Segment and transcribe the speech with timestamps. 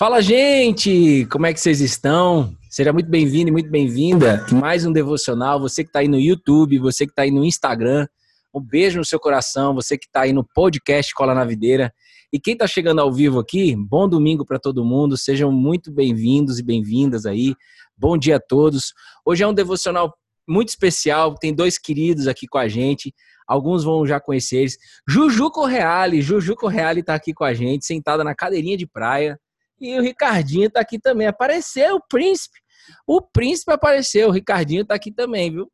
[0.00, 1.26] Fala, gente!
[1.26, 2.56] Como é que vocês estão?
[2.70, 5.60] Seja muito bem-vindo e muito bem-vinda mais um devocional.
[5.60, 8.08] Você que está aí no YouTube, você que está aí no Instagram,
[8.54, 9.74] um beijo no seu coração.
[9.74, 11.92] Você que está aí no podcast Cola na Videira.
[12.32, 15.18] E quem está chegando ao vivo aqui, bom domingo para todo mundo.
[15.18, 17.54] Sejam muito bem-vindos e bem-vindas aí.
[17.94, 18.94] Bom dia a todos.
[19.22, 20.14] Hoje é um devocional
[20.48, 21.34] muito especial.
[21.34, 23.12] Tem dois queridos aqui com a gente.
[23.46, 24.78] Alguns vão já conhecer eles.
[25.06, 26.22] Juju Correale.
[26.22, 29.38] Juju Correale está aqui com a gente, sentada na cadeirinha de praia.
[29.80, 31.26] E o Ricardinho está aqui também.
[31.26, 32.58] Apareceu o príncipe.
[33.06, 34.28] O príncipe apareceu.
[34.28, 35.70] O Ricardinho está aqui também, viu?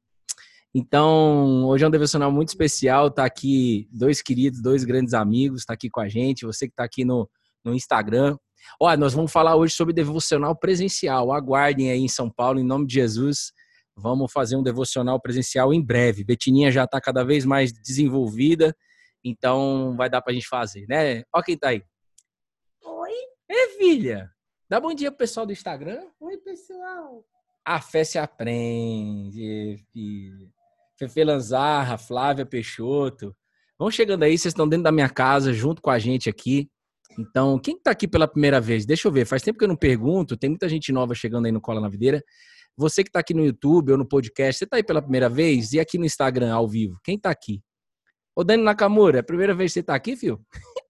[0.74, 3.10] Então, hoje é um devocional muito especial.
[3.10, 6.44] Tá aqui dois queridos, dois grandes amigos, tá aqui com a gente.
[6.44, 7.28] Você que está aqui no,
[7.64, 8.36] no Instagram.
[8.80, 11.32] Olha, nós vamos falar hoje sobre devocional presencial.
[11.32, 13.52] Aguardem aí em São Paulo, em nome de Jesus.
[13.96, 16.24] Vamos fazer um devocional presencial em breve.
[16.24, 18.76] Betininha já está cada vez mais desenvolvida,
[19.24, 21.22] então vai dar para a gente fazer, né?
[21.32, 21.82] Olha quem está aí.
[23.48, 24.30] Ê, filha!
[24.68, 26.04] Dá bom dia pro pessoal do Instagram.
[26.18, 27.24] Oi, pessoal.
[27.64, 30.48] A fé se aprende, filha.
[30.98, 33.36] Fefe Lanzarra, Flávia Peixoto.
[33.78, 36.68] Vão chegando aí, vocês estão dentro da minha casa, junto com a gente aqui.
[37.18, 38.84] Então, quem está aqui pela primeira vez?
[38.84, 41.52] Deixa eu ver, faz tempo que eu não pergunto, tem muita gente nova chegando aí
[41.52, 42.22] no Cola na Videira.
[42.76, 45.72] Você que está aqui no YouTube ou no podcast, você está aí pela primeira vez?
[45.72, 47.62] E aqui no Instagram, ao vivo, quem está aqui?
[48.34, 50.44] Ô, Dani Nakamura, é a primeira vez que você está aqui, filho?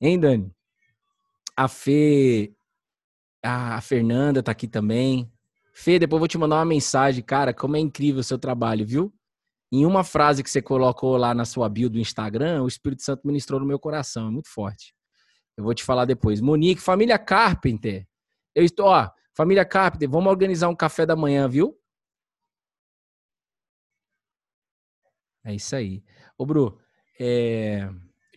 [0.00, 0.52] hein, Dani?
[1.56, 2.54] A Fê,
[3.42, 5.30] a Fernanda tá aqui também.
[5.72, 8.86] Fê, depois eu vou te mandar uma mensagem, cara, como é incrível o seu trabalho,
[8.86, 9.12] viu?
[9.72, 13.26] Em uma frase que você colocou lá na sua bio do Instagram, o Espírito Santo
[13.26, 14.94] ministrou no meu coração, é muito forte.
[15.56, 16.40] Eu vou te falar depois.
[16.40, 18.06] Monique, família Carpenter.
[18.54, 21.78] Eu estou, ó, família Carpenter, vamos organizar um café da manhã, viu?
[25.44, 26.02] É isso aí.
[26.36, 26.78] Ô, Bru,
[27.18, 27.88] é...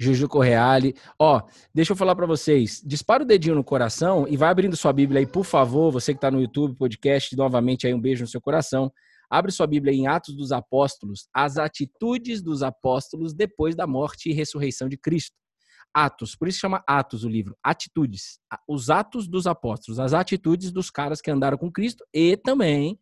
[0.03, 0.95] Juju Correale.
[1.17, 1.41] Ó,
[1.73, 2.81] deixa eu falar para vocês.
[2.85, 5.91] Dispara o dedinho no coração e vai abrindo sua Bíblia aí, por favor.
[5.91, 8.91] Você que está no YouTube, podcast, novamente aí um beijo no seu coração.
[9.29, 14.33] Abre sua Bíblia em Atos dos Apóstolos, as atitudes dos apóstolos depois da morte e
[14.33, 15.35] ressurreição de Cristo.
[15.93, 18.39] Atos, por isso chama Atos o livro, atitudes.
[18.67, 22.99] Os atos dos apóstolos, as atitudes dos caras que andaram com Cristo e também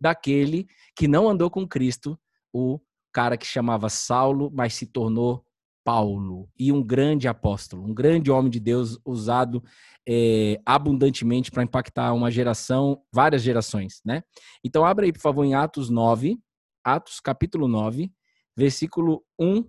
[0.00, 2.18] daquele que não andou com Cristo,
[2.52, 2.80] o
[3.12, 5.44] cara que chamava Saulo, mas se tornou
[5.84, 9.62] Paulo e um grande apóstolo, um grande homem de Deus usado
[10.08, 14.22] é, abundantemente para impactar uma geração, várias gerações, né?
[14.64, 16.38] Então, abra aí, por favor, em Atos 9,
[16.84, 18.12] Atos capítulo 9,
[18.56, 19.64] versículo 1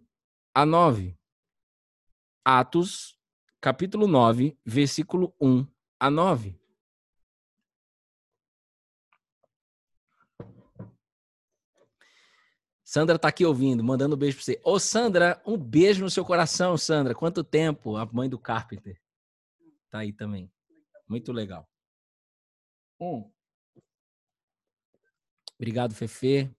[0.56, 1.18] a 9.
[2.46, 3.18] Atos
[3.62, 5.66] capítulo 9, versículo 1
[6.00, 6.63] a 9.
[12.94, 14.62] Sandra tá aqui ouvindo, mandando um beijo para você.
[14.64, 17.16] Ô, Sandra, um beijo no seu coração, Sandra.
[17.16, 17.96] Quanto tempo?
[17.96, 19.02] A mãe do Carpenter.
[19.90, 20.48] Tá aí também.
[21.10, 21.68] Muito legal.
[23.02, 23.28] Um.
[25.56, 26.52] Obrigado, Fefe.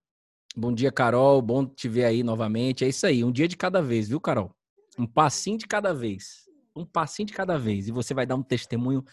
[0.57, 1.41] Bom dia, Carol.
[1.41, 2.85] Bom te ver aí novamente.
[2.85, 4.53] É isso aí, um dia de cada vez, viu, Carol?
[4.99, 6.49] Um passinho de cada vez.
[6.75, 7.87] Um passinho de cada vez.
[7.87, 9.05] E você vai dar um testemunho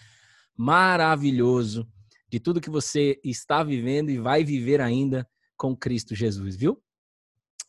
[0.57, 1.87] maravilhoso
[2.27, 6.81] de tudo que você está vivendo e vai viver ainda com Cristo Jesus, viu?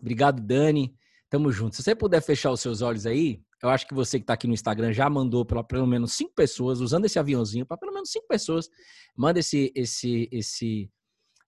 [0.02, 0.92] Obrigado, Dani.
[1.30, 1.76] Tamo junto.
[1.76, 4.48] Se você puder fechar os seus olhos aí, eu acho que você que está aqui
[4.48, 8.10] no Instagram já mandou para pelo menos cinco pessoas, usando esse aviãozinho, para pelo menos
[8.10, 8.68] cinco pessoas,
[9.16, 10.90] manda esse esse esse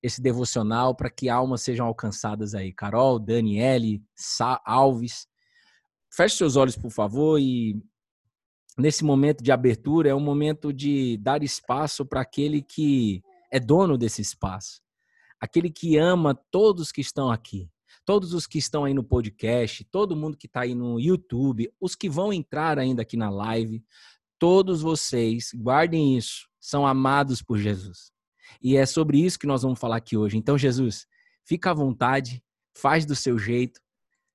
[0.01, 2.73] esse devocional para que almas sejam alcançadas aí.
[2.73, 5.27] Carol, Daniele, Sa Alves.
[6.15, 7.77] Feche seus olhos, por favor, e
[8.79, 13.99] nesse momento de abertura é um momento de dar espaço para aquele que é dono
[13.99, 14.81] desse espaço,
[15.41, 17.69] aquele que ama todos que estão aqui
[18.05, 21.95] todos os que estão aí no podcast, todo mundo que está aí no YouTube, os
[21.95, 23.83] que vão entrar ainda aqui na live,
[24.39, 28.13] todos vocês, guardem isso, são amados por Jesus.
[28.63, 30.37] E é sobre isso que nós vamos falar aqui hoje.
[30.37, 31.07] Então, Jesus,
[31.45, 32.43] fica à vontade,
[32.77, 33.81] faz do seu jeito,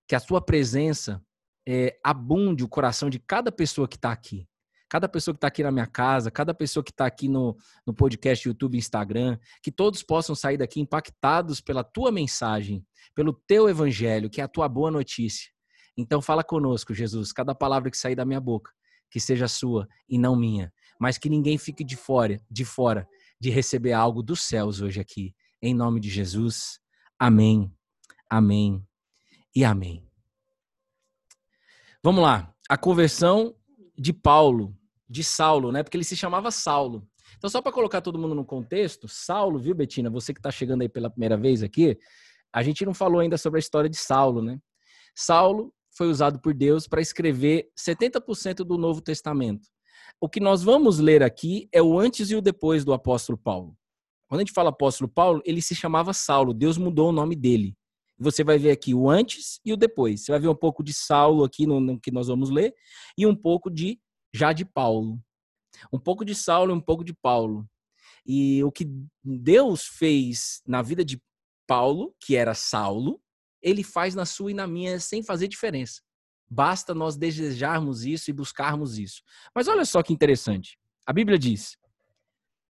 [0.07, 1.23] que a sua presença
[1.67, 4.47] é, abunde o coração de cada pessoa que está aqui
[4.89, 7.55] cada pessoa que está aqui na minha casa, cada pessoa que está aqui no,
[7.85, 13.69] no podcast, YouTube, Instagram, que todos possam sair daqui impactados pela tua mensagem, pelo teu
[13.69, 15.49] evangelho, que é a tua boa notícia.
[15.95, 18.71] Então fala conosco, Jesus, cada palavra que sair da minha boca,
[19.11, 23.07] que seja sua e não minha, mas que ninguém fique de fora, de fora
[23.39, 25.33] de receber algo dos céus hoje aqui.
[25.61, 26.79] Em nome de Jesus.
[27.17, 27.71] Amém.
[28.29, 28.85] Amém.
[29.55, 30.05] E amém.
[32.03, 32.53] Vamos lá.
[32.69, 33.55] A conversão
[33.97, 34.77] de Paulo
[35.09, 35.81] de Saulo, né?
[35.81, 37.07] Porque ele se chamava Saulo.
[37.37, 40.09] Então, só para colocar todo mundo no contexto, Saulo, viu, Betina?
[40.09, 41.97] Você que está chegando aí pela primeira vez aqui,
[42.53, 44.59] a gente não falou ainda sobre a história de Saulo, né?
[45.15, 49.67] Saulo foi usado por Deus para escrever 70% do Novo Testamento.
[50.21, 53.75] O que nós vamos ler aqui é o antes e o depois do apóstolo Paulo.
[54.27, 57.75] Quando a gente fala apóstolo Paulo, ele se chamava Saulo, Deus mudou o nome dele.
[58.17, 60.23] Você vai ver aqui o antes e o depois.
[60.23, 62.73] Você vai ver um pouco de Saulo aqui no, no que nós vamos ler
[63.17, 63.99] e um pouco de
[64.33, 65.21] já de Paulo.
[65.91, 67.67] Um pouco de Saulo e um pouco de Paulo.
[68.25, 68.85] E o que
[69.23, 71.21] Deus fez na vida de
[71.67, 73.21] Paulo, que era Saulo,
[73.61, 76.01] ele faz na sua e na minha sem fazer diferença.
[76.49, 79.21] Basta nós desejarmos isso e buscarmos isso.
[79.53, 80.79] Mas olha só que interessante.
[81.05, 81.77] A Bíblia diz: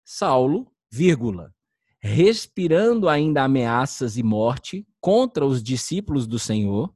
[0.04, 1.54] Saulo, vírgula,
[2.02, 6.94] respirando ainda ameaças e morte contra os discípulos do Senhor,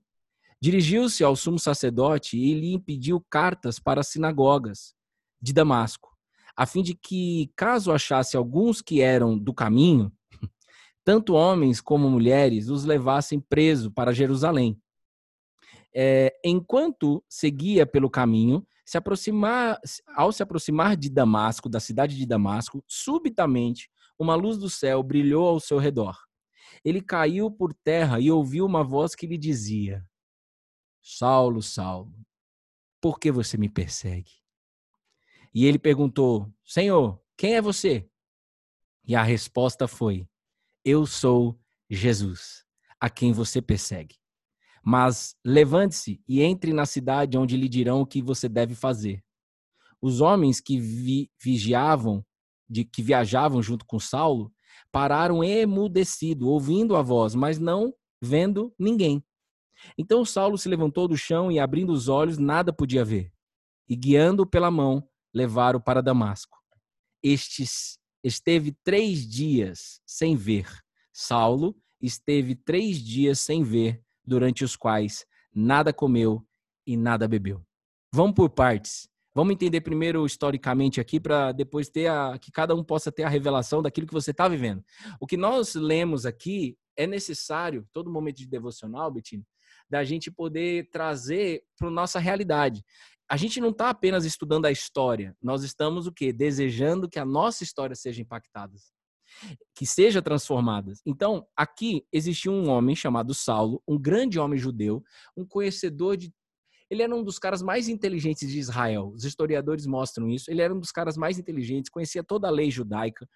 [0.64, 4.96] dirigiu-se ao sumo sacerdote e lhe impediu cartas para as sinagogas
[5.42, 6.16] de Damasco,
[6.56, 10.10] a fim de que, caso achasse alguns que eram do caminho,
[11.04, 14.82] tanto homens como mulheres os levassem preso para Jerusalém.
[15.94, 19.78] É, enquanto seguia pelo caminho, se aproximar,
[20.16, 25.46] ao se aproximar de Damasco, da cidade de Damasco, subitamente uma luz do céu brilhou
[25.46, 26.18] ao seu redor.
[26.86, 30.02] Ele caiu por terra e ouviu uma voz que lhe dizia:
[31.04, 32.16] Saulo, Saulo,
[33.02, 34.32] por que você me persegue?
[35.54, 38.10] E ele perguntou: Senhor, quem é você?
[39.06, 40.26] E a resposta foi:
[40.84, 41.60] Eu sou
[41.90, 42.66] Jesus,
[43.02, 44.16] a quem você persegue.
[44.82, 49.22] Mas levante-se e entre na cidade onde lhe dirão o que você deve fazer.
[50.02, 52.26] Os homens que vi, vigiavam,
[52.70, 54.54] de que viajavam junto com Saulo,
[54.92, 59.24] pararam emudecido, ouvindo a voz, mas não vendo ninguém.
[59.98, 63.32] Então Saulo se levantou do chão e, abrindo os olhos, nada podia ver.
[63.88, 66.58] E guiando-o pela mão, levaram para Damasco.
[67.22, 70.68] Estes esteve três dias sem ver.
[71.12, 76.46] Saulo esteve três dias sem ver, durante os quais nada comeu
[76.86, 77.66] e nada bebeu.
[78.14, 79.10] Vamos por partes.
[79.36, 83.30] Vamos entender primeiro historicamente aqui para depois ter a que cada um possa ter a
[83.30, 84.84] revelação daquilo que você está vivendo.
[85.20, 89.44] O que nós lemos aqui é necessário, todo momento de devocional, Betinho,
[89.94, 92.84] da gente poder trazer para nossa realidade
[93.30, 96.32] a gente não está apenas estudando a história, nós estamos o quê?
[96.34, 98.74] Desejando que a nossa história seja impactada,
[99.76, 100.94] que seja transformada.
[101.06, 105.04] Então, aqui existiu um homem chamado Saulo, um grande homem judeu,
[105.36, 106.32] um conhecedor de
[106.94, 109.12] ele era um dos caras mais inteligentes de Israel.
[109.16, 110.50] Os historiadores mostram isso.
[110.52, 113.28] Ele era um dos caras mais inteligentes, conhecia toda a lei judaica.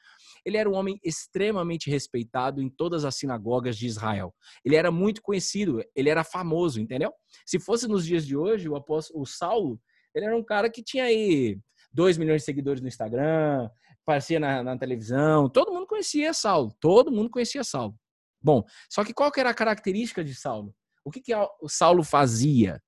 [0.46, 4.34] Ele era um homem extremamente respeitado em todas as sinagogas de Israel.
[4.64, 7.12] Ele era muito conhecido, ele era famoso, entendeu?
[7.46, 9.82] Se fosse nos dias de hoje, o apóstolo o Saulo,
[10.14, 11.60] ele era um cara que tinha aí
[11.92, 13.70] 2 milhões de seguidores no Instagram,
[14.04, 17.96] aparecia na, na, televisão, todo mundo conhecia Saulo, todo mundo conhecia Saulo.
[18.40, 20.76] Bom, só que qual que era a característica de Saulo?
[21.04, 22.82] O que, que o Saulo fazia?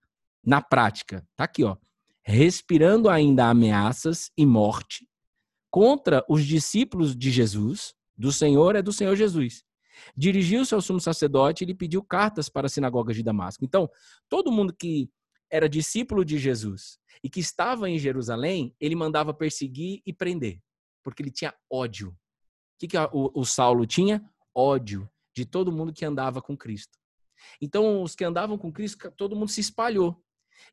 [0.49, 1.23] Na prática.
[1.37, 1.77] Tá aqui, ó.
[2.23, 5.07] Respirando ainda ameaças e morte
[5.69, 9.63] contra os discípulos de Jesus, do Senhor é do Senhor Jesus.
[10.17, 13.63] Dirigiu-se ao sumo sacerdote e lhe pediu cartas para a sinagoga de Damasco.
[13.63, 13.87] Então,
[14.27, 15.07] todo mundo que
[15.51, 20.59] era discípulo de Jesus e que estava em Jerusalém, ele mandava perseguir e prender,
[21.03, 22.09] porque ele tinha ódio.
[22.09, 22.15] O
[22.79, 24.27] que, que o, o Saulo tinha?
[24.55, 26.97] Ódio de todo mundo que andava com Cristo.
[27.61, 30.19] Então, os que andavam com Cristo, todo mundo se espalhou.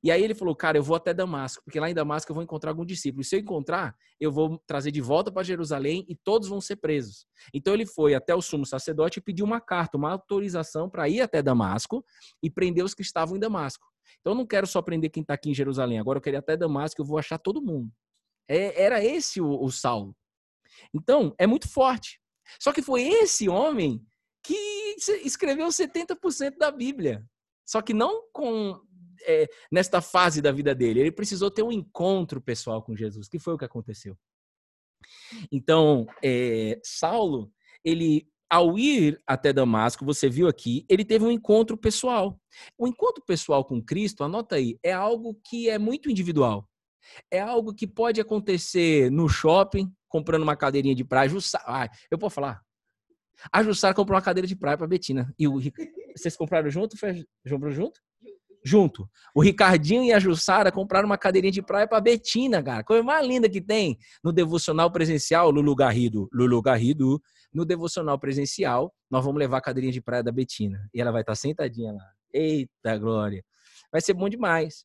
[0.02, 2.42] E aí ele falou, cara, eu vou até Damasco, porque lá em Damasco eu vou
[2.42, 3.22] encontrar algum discípulo.
[3.22, 6.76] E se eu encontrar, eu vou trazer de volta para Jerusalém e todos vão ser
[6.76, 7.26] presos.
[7.52, 11.20] Então ele foi até o sumo sacerdote e pediu uma carta, uma autorização para ir
[11.20, 12.04] até Damasco
[12.42, 13.86] e prender os que estavam em Damasco.
[14.20, 16.38] Então eu não quero só prender quem está aqui em Jerusalém, agora eu quero ir
[16.38, 17.90] até Damasco, eu vou achar todo mundo.
[18.48, 20.14] É, era esse o, o Saulo.
[20.94, 22.20] Então, é muito forte.
[22.60, 24.04] Só que foi esse homem
[24.42, 27.24] que escreveu 70% da Bíblia.
[27.66, 28.80] Só que não com
[29.22, 31.00] é, nesta fase da vida dele.
[31.00, 34.16] Ele precisou ter um encontro pessoal com Jesus, que foi o que aconteceu.
[35.50, 37.52] Então, é, Saulo,
[37.84, 42.40] ele ao ir até Damasco, você viu aqui, ele teve um encontro pessoal.
[42.78, 46.68] O encontro pessoal com Cristo, anota aí, é algo que é muito individual.
[47.30, 51.28] É algo que pode acontecer no shopping, comprando uma cadeirinha de praia.
[51.28, 52.62] Jussara, ah, eu posso falar?
[53.52, 55.32] A Jussara comprou uma cadeira de praia para Betina.
[55.38, 55.60] E o
[56.16, 56.96] vocês compraram junto?
[56.96, 58.00] Foi, comprou junto?
[58.66, 59.08] Junto.
[59.32, 62.82] O Ricardinho e a Jussara compraram uma cadeirinha de praia para Betina, cara.
[62.82, 66.28] Coisa mais linda que tem no devocional presencial, Lulu Garrido.
[66.32, 67.22] Lulu Garrido,
[67.54, 70.90] no devocional presencial, nós vamos levar a cadeirinha de praia da Betina.
[70.92, 72.04] E ela vai estar tá sentadinha lá.
[72.34, 73.44] Eita, glória.
[73.92, 74.84] Vai ser bom demais.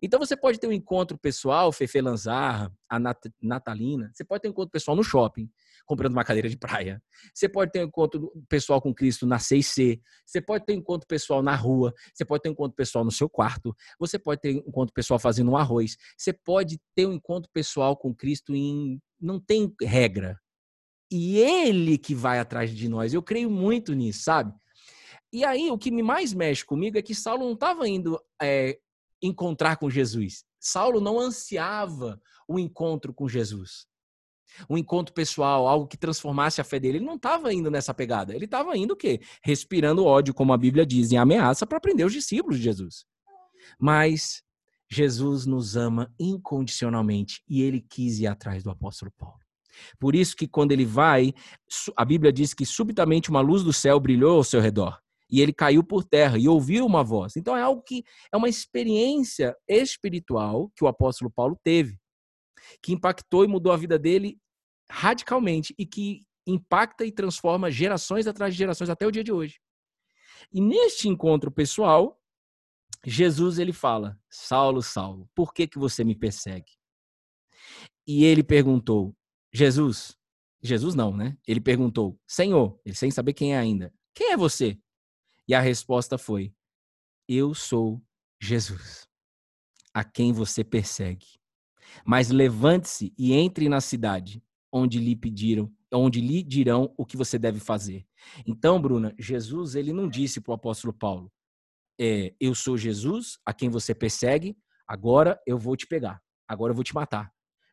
[0.00, 4.48] Então você pode ter um encontro pessoal, Fefe Lanzarra, a Nat Natalina, você pode ter
[4.48, 5.50] um encontro pessoal no shopping,
[5.86, 7.02] comprando uma cadeira de praia.
[7.34, 10.00] Você pode ter um encontro pessoal com Cristo na 6C.
[10.24, 11.92] Você pode ter um encontro pessoal na rua.
[12.14, 13.74] Você pode ter um encontro pessoal no seu quarto.
[13.98, 15.96] Você pode ter um encontro pessoal fazendo um arroz.
[16.16, 19.00] Você pode ter um encontro pessoal com Cristo em.
[19.20, 20.38] Não tem regra.
[21.10, 23.12] E ele que vai atrás de nós.
[23.12, 24.52] Eu creio muito nisso, sabe?
[25.32, 28.78] E aí, o que mais mexe comigo é que Saulo não estava indo é,
[29.22, 30.44] encontrar com Jesus.
[30.60, 33.86] Saulo não ansiava o encontro com Jesus.
[34.68, 36.98] Um encontro pessoal, algo que transformasse a fé dele.
[36.98, 38.34] Ele não estava indo nessa pegada.
[38.34, 39.20] Ele estava indo o quê?
[39.42, 43.04] Respirando ódio, como a Bíblia diz, em ameaça para prender os discípulos de Jesus.
[43.78, 44.42] Mas
[44.90, 49.40] Jesus nos ama incondicionalmente e ele quis ir atrás do apóstolo Paulo.
[49.98, 51.32] Por isso que quando ele vai,
[51.96, 55.00] a Bíblia diz que subitamente uma luz do céu brilhou ao seu redor
[55.32, 57.36] e ele caiu por terra e ouviu uma voz.
[57.36, 61.98] Então é algo que é uma experiência espiritual que o apóstolo Paulo teve,
[62.82, 64.40] que impactou e mudou a vida dele
[64.90, 69.60] radicalmente e que impacta e transforma gerações atrás de gerações até o dia de hoje.
[70.52, 72.20] E neste encontro pessoal,
[73.04, 76.72] Jesus ele fala: Saulo, Saulo, por que que você me persegue?
[78.06, 79.16] E ele perguntou:
[79.52, 80.16] Jesus,
[80.62, 81.36] Jesus não, né?
[81.46, 83.92] Ele perguntou: Senhor, ele sem saber quem é ainda.
[84.14, 84.78] Quem é você?
[85.48, 86.54] E a resposta foi:
[87.28, 88.02] Eu sou
[88.40, 89.08] Jesus,
[89.94, 91.41] a quem você persegue.
[92.04, 97.38] Mas levante-se e entre na cidade, onde lhe pediram, onde lhe dirão o que você
[97.38, 98.06] deve fazer.
[98.46, 101.30] Então, Bruna, Jesus ele não disse para o apóstolo Paulo:
[102.00, 104.56] é, Eu sou Jesus, a quem você persegue.
[104.86, 106.20] Agora eu vou te pegar.
[106.48, 107.32] Agora eu vou te matar.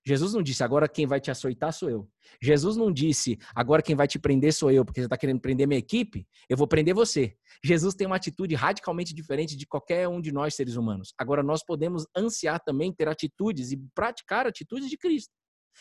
[0.09, 2.09] Jesus não disse, agora quem vai te açoitar sou eu.
[2.41, 5.67] Jesus não disse, agora quem vai te prender sou eu, porque você está querendo prender
[5.67, 7.35] minha equipe, eu vou prender você.
[7.63, 11.13] Jesus tem uma atitude radicalmente diferente de qualquer um de nós seres humanos.
[11.15, 15.31] Agora, nós podemos ansiar também ter atitudes e praticar atitudes de Cristo.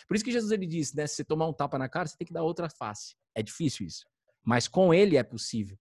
[0.06, 1.06] Por isso que Jesus ele disse, né?
[1.06, 3.14] Se você tomar um tapa na cara, você tem que dar outra face.
[3.35, 4.04] É difícil isso.
[4.44, 5.78] Mas com ele é possível.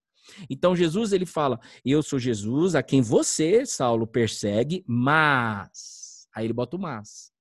[0.49, 6.27] Então Jesus ele fala: "Eu sou Jesus a quem você, Saulo, persegue, mas".
[6.33, 7.35] Aí ele bota o mas.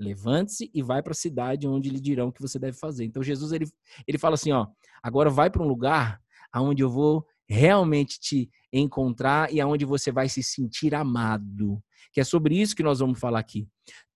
[0.00, 3.04] Levante-se e vai para a cidade onde lhe dirão o que você deve fazer.
[3.04, 3.66] Então Jesus ele,
[4.06, 4.66] ele fala assim, ó,
[5.02, 10.28] agora vai para um lugar aonde eu vou realmente te encontrar e aonde você vai
[10.28, 11.82] se sentir amado.
[12.12, 13.68] Que é sobre isso que nós vamos falar aqui.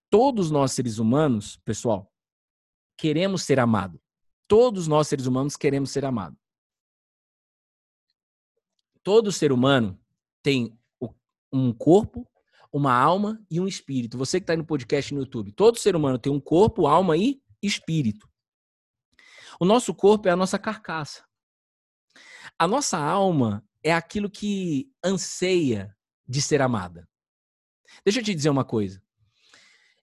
[0.09, 2.11] Todos nós seres humanos, pessoal,
[2.97, 4.01] queremos ser amados.
[4.49, 6.39] Todos nós seres humanos queremos ser amados.
[9.03, 10.01] Todo ser humano
[10.43, 10.79] tem
[11.53, 12.27] um corpo,
[12.75, 14.19] uma alma e um espírito.
[14.19, 17.17] Você que está aí no podcast no YouTube, todo ser humano tem um corpo, alma
[17.17, 18.29] e espírito.
[19.61, 21.25] O nosso corpo é a nossa carcaça.
[22.59, 27.09] A nossa alma é aquilo que anseia de ser amada.
[28.05, 29.01] Deixa eu te dizer uma coisa.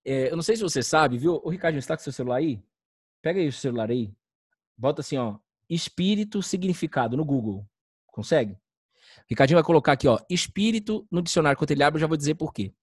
[0.06, 1.42] É, eu não sei se você sabe, viu?
[1.44, 2.63] O Ricardo, está com seu celular aí?
[3.22, 4.16] Pega aí o celular aí.
[4.78, 5.38] Bota assim, ó.
[5.70, 7.68] Espírito significado no Google.
[8.08, 8.58] Consegue?
[9.32, 11.58] Ricardinho vai colocar aqui, ó, espírito no dicionário.
[11.58, 12.74] Quando ele abre, eu já vou dizer por quê.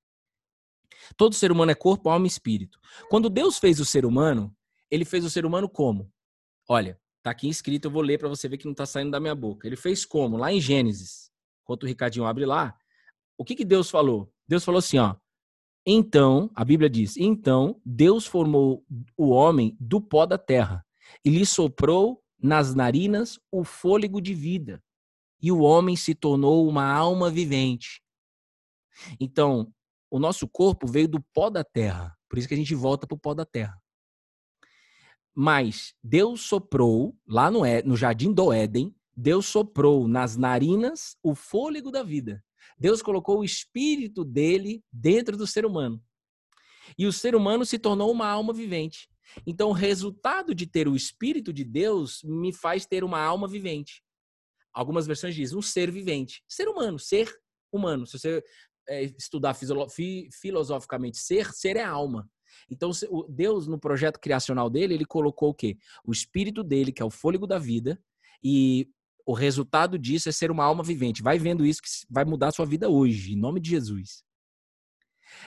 [1.14, 2.80] Todo ser humano é corpo, alma e espírito.
[3.10, 4.56] Quando Deus fez o ser humano,
[4.90, 6.10] ele fez o ser humano como?
[6.66, 9.20] Olha, tá aqui escrito, eu vou ler para você ver que não tá saindo da
[9.20, 9.66] minha boca.
[9.66, 10.38] Ele fez como?
[10.38, 11.30] Lá em Gênesis.
[11.62, 12.74] Enquanto o Ricardinho abre lá,
[13.36, 14.32] o que que Deus falou?
[14.48, 15.16] Deus falou assim, ó.
[15.84, 18.86] Então, a Bíblia diz: "Então Deus formou
[19.18, 20.84] o homem do pó da terra
[21.22, 24.82] e lhe soprou nas narinas o fôlego de vida
[25.40, 28.02] e o homem se tornou uma alma vivente.
[29.20, 29.72] Então,
[30.10, 33.14] o nosso corpo veio do pó da terra, por isso que a gente volta para
[33.14, 33.80] o pó da terra.
[35.34, 41.90] Mas Deus soprou, lá no, no jardim do Éden, Deus soprou nas narinas o fôlego
[41.90, 42.44] da vida.
[42.78, 46.02] Deus colocou o espírito dele dentro do ser humano.
[46.96, 49.08] E o ser humano se tornou uma alma vivente.
[49.46, 54.02] Então, o resultado de ter o espírito de Deus me faz ter uma alma vivente.
[54.72, 56.42] Algumas versões dizem um ser vivente.
[56.48, 57.32] Ser humano, ser
[57.72, 58.06] humano.
[58.06, 58.42] Se você
[58.88, 62.28] é, estudar filosoficamente ser, ser é alma.
[62.70, 62.90] Então,
[63.28, 65.76] Deus, no projeto criacional dele, ele colocou o quê?
[66.04, 68.00] O espírito dele, que é o fôlego da vida,
[68.42, 68.90] e
[69.26, 71.22] o resultado disso é ser uma alma vivente.
[71.22, 74.24] Vai vendo isso que vai mudar a sua vida hoje, em nome de Jesus.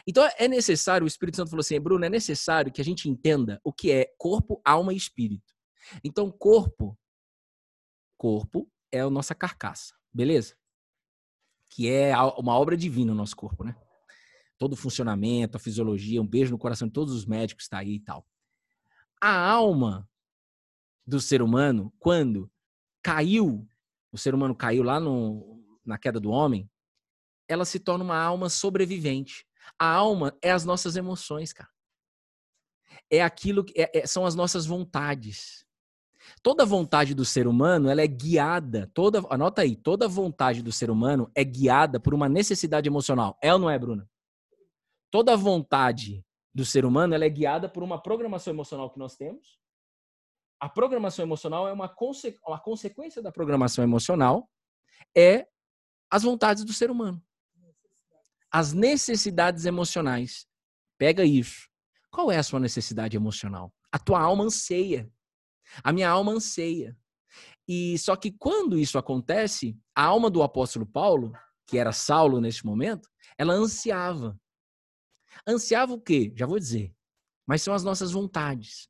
[0.06, 3.60] Então é necessário, o Espírito Santo falou assim, Bruno, é necessário que a gente entenda
[3.64, 5.54] o que é corpo, alma e espírito.
[6.04, 6.96] Então, corpo,
[8.18, 10.56] corpo é a nossa carcaça, beleza?
[11.70, 13.76] Que é uma obra divina no nosso corpo, né?
[14.58, 17.96] Todo o funcionamento, a fisiologia, um beijo no coração de todos os médicos está aí
[17.96, 18.28] e tal.
[19.20, 20.08] A alma
[21.06, 22.52] do ser humano, quando
[23.02, 23.68] caiu,
[24.12, 26.70] o ser humano caiu lá no, na queda do homem,
[27.48, 29.46] ela se torna uma alma sobrevivente.
[29.78, 31.70] A alma é as nossas emoções, cara.
[33.10, 35.66] É aquilo que é, é, são as nossas vontades.
[36.42, 40.90] Toda vontade do ser humano, ela é guiada, toda, anota aí, toda vontade do ser
[40.90, 43.38] humano é guiada por uma necessidade emocional.
[43.42, 44.10] É ou não é, Bruna?
[45.10, 49.60] Toda vontade do ser humano, ela é guiada por uma programação emocional que nós temos.
[50.60, 54.50] A programação emocional é uma, conse uma consequência da programação emocional
[55.16, 55.48] é
[56.10, 57.22] as vontades do ser humano.
[58.52, 60.46] As necessidades emocionais.
[60.98, 61.70] Pega isso.
[62.12, 63.74] Qual é a sua necessidade emocional?
[63.92, 65.10] A tua alma anseia.
[65.84, 66.98] A minha alma anseia.
[67.68, 71.32] E só que quando isso acontece, a alma do apóstolo Paulo,
[71.66, 74.40] que era Saulo neste momento, ela ansiava.
[75.48, 76.34] Ansiava o quê?
[76.36, 76.94] Já vou dizer.
[77.48, 78.90] Mas são as nossas vontades.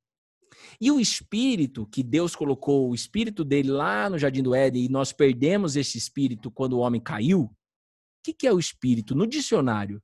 [0.80, 4.90] E o espírito que Deus colocou, o espírito dele lá no Jardim do Éden, e
[4.90, 7.44] nós perdemos esse espírito quando o homem caiu.
[7.44, 7.54] O
[8.24, 9.16] que, que é o espírito?
[9.16, 10.02] No dicionário,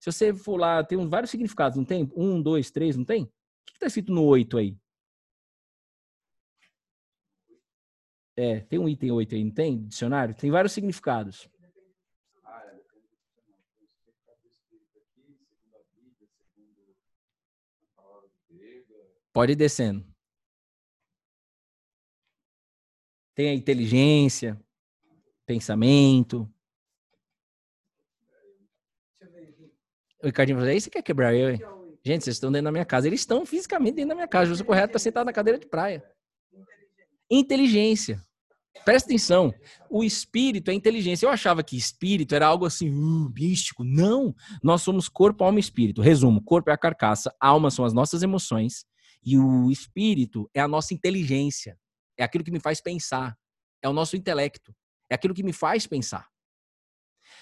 [0.00, 2.10] se você for lá, tem vários significados, não tem?
[2.16, 3.24] Um, dois, três, não tem?
[3.24, 3.28] O
[3.66, 4.76] que está escrito no oito aí?
[8.40, 9.86] É, tem um item oito aí, não tem?
[9.86, 10.34] Dicionário?
[10.34, 11.46] Tem vários significados.
[19.30, 20.02] Pode ir descendo.
[23.34, 24.58] Tem a inteligência,
[25.44, 26.50] pensamento,
[30.22, 31.60] O Ricardinho falou, aí você quer quebrar eu, hein?
[32.04, 33.06] Gente, vocês estão dentro da minha casa.
[33.06, 34.50] Eles estão fisicamente dentro da minha casa.
[34.50, 36.04] José Correto está sentado na cadeira de praia.
[37.30, 38.22] Inteligência.
[38.84, 39.52] Presta atenção.
[39.90, 41.26] O espírito é inteligência.
[41.26, 43.84] Eu achava que espírito era algo assim, uh, místico.
[43.84, 44.34] Não.
[44.62, 46.00] Nós somos corpo, alma e espírito.
[46.00, 48.84] Resumo: corpo é a carcaça, alma são as nossas emoções
[49.22, 51.78] e o espírito é a nossa inteligência.
[52.18, 53.36] É aquilo que me faz pensar.
[53.82, 54.74] É o nosso intelecto.
[55.10, 56.28] É aquilo que me faz pensar.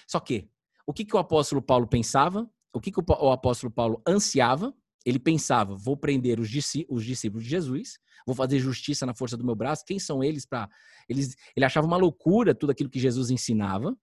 [0.07, 0.49] Só que,
[0.85, 2.49] o que, que o apóstolo Paulo pensava?
[2.73, 4.73] o que, que o apóstolo Paulo ansiava?
[5.05, 9.55] Ele pensava, vou prender os, discípulos de Jesus, vou fazer justiça na força do meu
[9.55, 9.85] braço.
[9.85, 10.69] Quem são eles para
[11.07, 11.35] eles?
[11.55, 13.97] Ele achava uma loucura tudo aquilo que Jesus ensinava.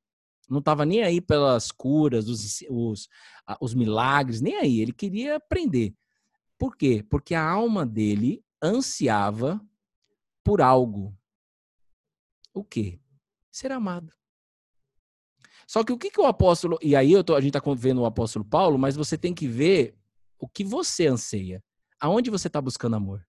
[0.48, 3.08] Não estava nem aí pelas curas, os, os,
[3.60, 4.80] os milagres, nem aí.
[4.80, 5.94] Ele queria prender.
[6.58, 7.04] Por quê?
[7.08, 9.60] Porque a alma dele ansiava
[10.44, 11.16] por algo.
[12.54, 13.00] O quê?
[13.50, 14.12] Ser amado.
[15.66, 16.78] Só que o que, que o apóstolo.
[16.80, 19.98] E aí tô, a gente está vendo o apóstolo Paulo, mas você tem que ver
[20.38, 21.62] o que você anseia.
[22.00, 23.26] Aonde você está buscando amor?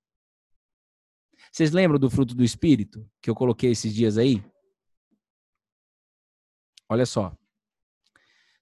[1.52, 4.44] Vocês lembram do fruto do Espírito que eu coloquei esses dias aí?
[6.90, 7.36] Olha só.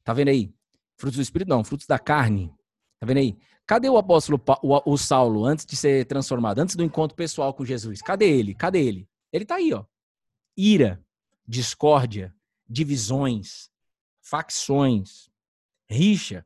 [0.03, 0.53] Tá vendo aí?
[0.97, 2.53] Frutos do Espírito não, frutos da carne.
[2.99, 3.37] Tá vendo aí?
[3.65, 7.65] Cadê o apóstolo o, o Saulo antes de ser transformado, antes do encontro pessoal com
[7.65, 8.01] Jesus?
[8.01, 8.53] Cadê ele?
[8.53, 9.09] Cadê ele?
[9.33, 9.83] Ele tá aí, ó.
[10.55, 11.03] Ira,
[11.47, 12.33] discórdia,
[12.67, 13.69] divisões,
[14.21, 15.29] facções,
[15.89, 16.45] rixa.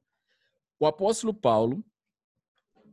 [0.80, 1.84] O apóstolo Paulo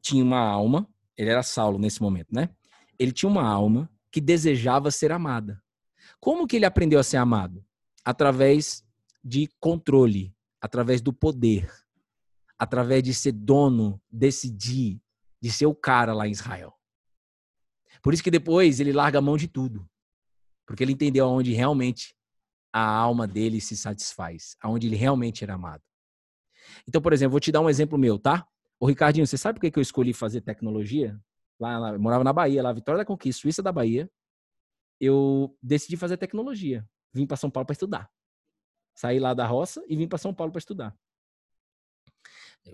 [0.00, 2.50] tinha uma alma, ele era Saulo nesse momento, né?
[2.98, 5.62] Ele tinha uma alma que desejava ser amada.
[6.20, 7.64] Como que ele aprendeu a ser amado?
[8.04, 8.84] Através
[9.22, 11.70] de controle, através do poder,
[12.58, 15.00] através de ser dono, decidir,
[15.40, 16.72] de ser o cara lá em Israel.
[18.02, 19.88] Por isso que depois ele larga a mão de tudo.
[20.66, 22.14] Porque ele entendeu aonde realmente
[22.72, 25.82] a alma dele se satisfaz, aonde ele realmente era amado.
[26.86, 28.46] Então, por exemplo, vou te dar um exemplo meu, tá?
[28.78, 31.18] O Ricardinho, você sabe por que eu escolhi fazer tecnologia?
[31.58, 34.10] Lá, lá morava na Bahia, lá Vitória da Conquista, Suíça da Bahia.
[35.00, 36.88] Eu decidi fazer tecnologia.
[37.12, 38.10] Vim para São Paulo para estudar.
[38.94, 40.96] Saí lá da roça e vim para São Paulo para estudar.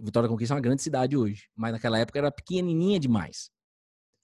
[0.01, 3.51] Vitória da Conquista é uma grande cidade hoje, mas naquela época era pequenininha demais.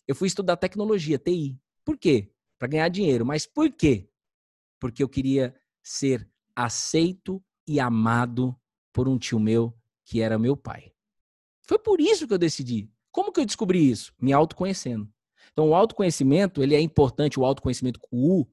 [0.06, 1.60] Eu fui estudar tecnologia, TI.
[1.84, 2.32] Por quê?
[2.58, 3.26] Para ganhar dinheiro.
[3.26, 4.08] Mas por quê?
[4.80, 8.58] Porque eu queria ser aceito e amado
[8.92, 10.94] por um tio meu que era meu pai.
[11.62, 12.90] Foi por isso que eu decidi.
[13.18, 14.12] Como que eu descobri isso?
[14.20, 15.08] Me autoconhecendo.
[15.50, 18.48] Então, o autoconhecimento, ele é importante, o autoconhecimento com U.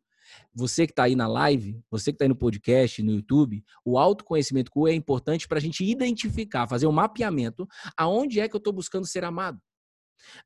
[0.56, 4.00] Você que está aí na live, você que está aí no podcast, no YouTube, o
[4.00, 8.50] autoconhecimento com o U é importante para a gente identificar, fazer um mapeamento aonde é
[8.50, 9.62] que eu estou buscando ser amado.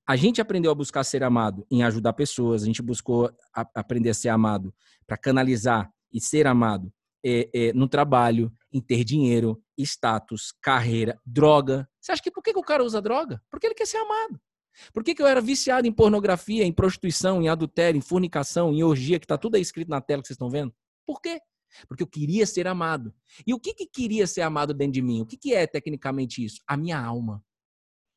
[0.06, 4.10] A gente aprendeu a buscar ser amado em ajudar pessoas, a gente buscou a, aprender
[4.10, 4.76] a ser amado
[5.08, 6.92] para canalizar e ser amado
[7.26, 11.90] é, é, no trabalho, em ter dinheiro, status, carreira, droga.
[12.00, 13.42] Você acha que por que, que o cara usa droga?
[13.50, 14.40] Porque ele quer ser amado.
[14.94, 18.84] Por que, que eu era viciado em pornografia, em prostituição, em adultério, em fornicação, em
[18.84, 20.74] orgia, que está tudo aí escrito na tela que vocês estão vendo?
[21.06, 21.40] Por quê?
[21.88, 23.14] Porque eu queria ser amado.
[23.46, 25.22] E o que, que queria ser amado dentro de mim?
[25.22, 26.62] O que, que é tecnicamente isso?
[26.68, 27.44] A minha alma.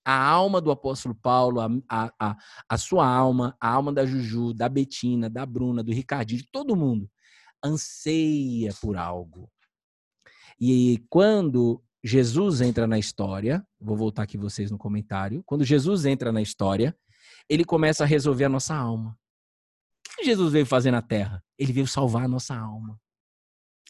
[0.04, 2.36] A alma do apóstolo Paulo, a, a,
[2.68, 6.76] a sua alma, a alma da Juju, da Betina, da Bruna, do Ricardinho, de todo
[6.76, 7.08] mundo
[7.64, 9.50] anseia por algo.
[10.60, 15.42] E quando Jesus entra na história, vou voltar aqui vocês no comentário.
[15.44, 16.96] Quando Jesus entra na história,
[17.48, 19.18] ele começa a resolver a nossa alma.
[20.12, 21.42] O que Jesus veio fazer na terra?
[21.58, 23.00] Ele veio salvar a nossa alma.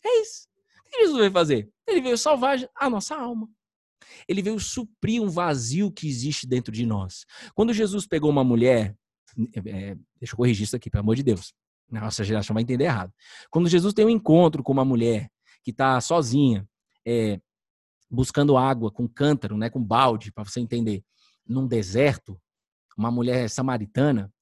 [0.04, 0.46] É isso.
[0.86, 1.70] O que Jesus veio fazer?
[1.86, 3.48] Ele veio salvar a nossa alma.
[4.28, 7.24] Ele veio suprir um vazio que existe dentro de nós.
[7.54, 8.96] Quando Jesus pegou uma mulher,
[9.54, 11.54] é, deixa eu corrigir isso aqui, pelo amor de Deus.
[12.00, 13.12] Nossa geração vai entender errado.
[13.50, 15.30] Quando Jesus tem um encontro com uma mulher
[15.62, 16.66] que está sozinha,
[17.06, 17.40] é,
[18.10, 21.04] buscando água com cântaro, né, com balde, para você entender,
[21.46, 22.40] num deserto,
[22.96, 24.32] uma mulher samaritana,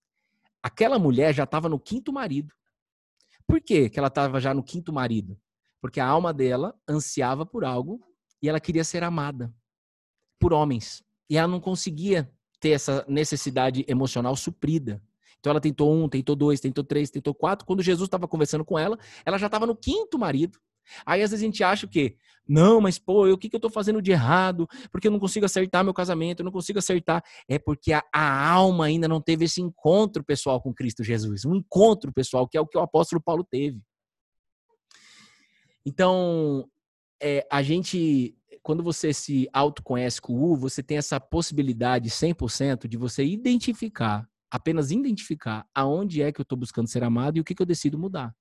[0.63, 2.55] aquela mulher já estava no quinto marido.
[3.47, 5.39] Por quê que ela estava já no quinto marido?
[5.81, 8.01] Porque a alma dela ansiava por algo
[8.43, 9.53] e ela queria ser amada
[10.39, 11.03] por homens.
[11.29, 15.03] E ela não conseguia ter essa necessidade emocional suprida.
[15.41, 17.67] Então ela tentou um, tentou dois, tentou três, tentou quatro.
[17.67, 20.59] Quando Jesus estava conversando com ela, ela já estava no quinto marido.
[21.05, 22.17] Aí às vezes a gente acha o quê?
[22.47, 24.67] Não, mas pô, eu, o que, que eu tô fazendo de errado?
[24.91, 27.23] Porque eu não consigo acertar meu casamento, eu não consigo acertar.
[27.49, 31.45] É porque a, a alma ainda não teve esse encontro pessoal com Cristo Jesus.
[31.45, 33.81] Um encontro pessoal, que é o que o apóstolo Paulo teve.
[35.87, 36.69] Então,
[37.23, 42.87] é, a gente, quando você se autoconhece com o U, você tem essa possibilidade 100%
[42.87, 47.45] de você identificar, apenas identificar aonde é que eu estou buscando ser amado e o
[47.45, 48.35] que, que eu decido mudar.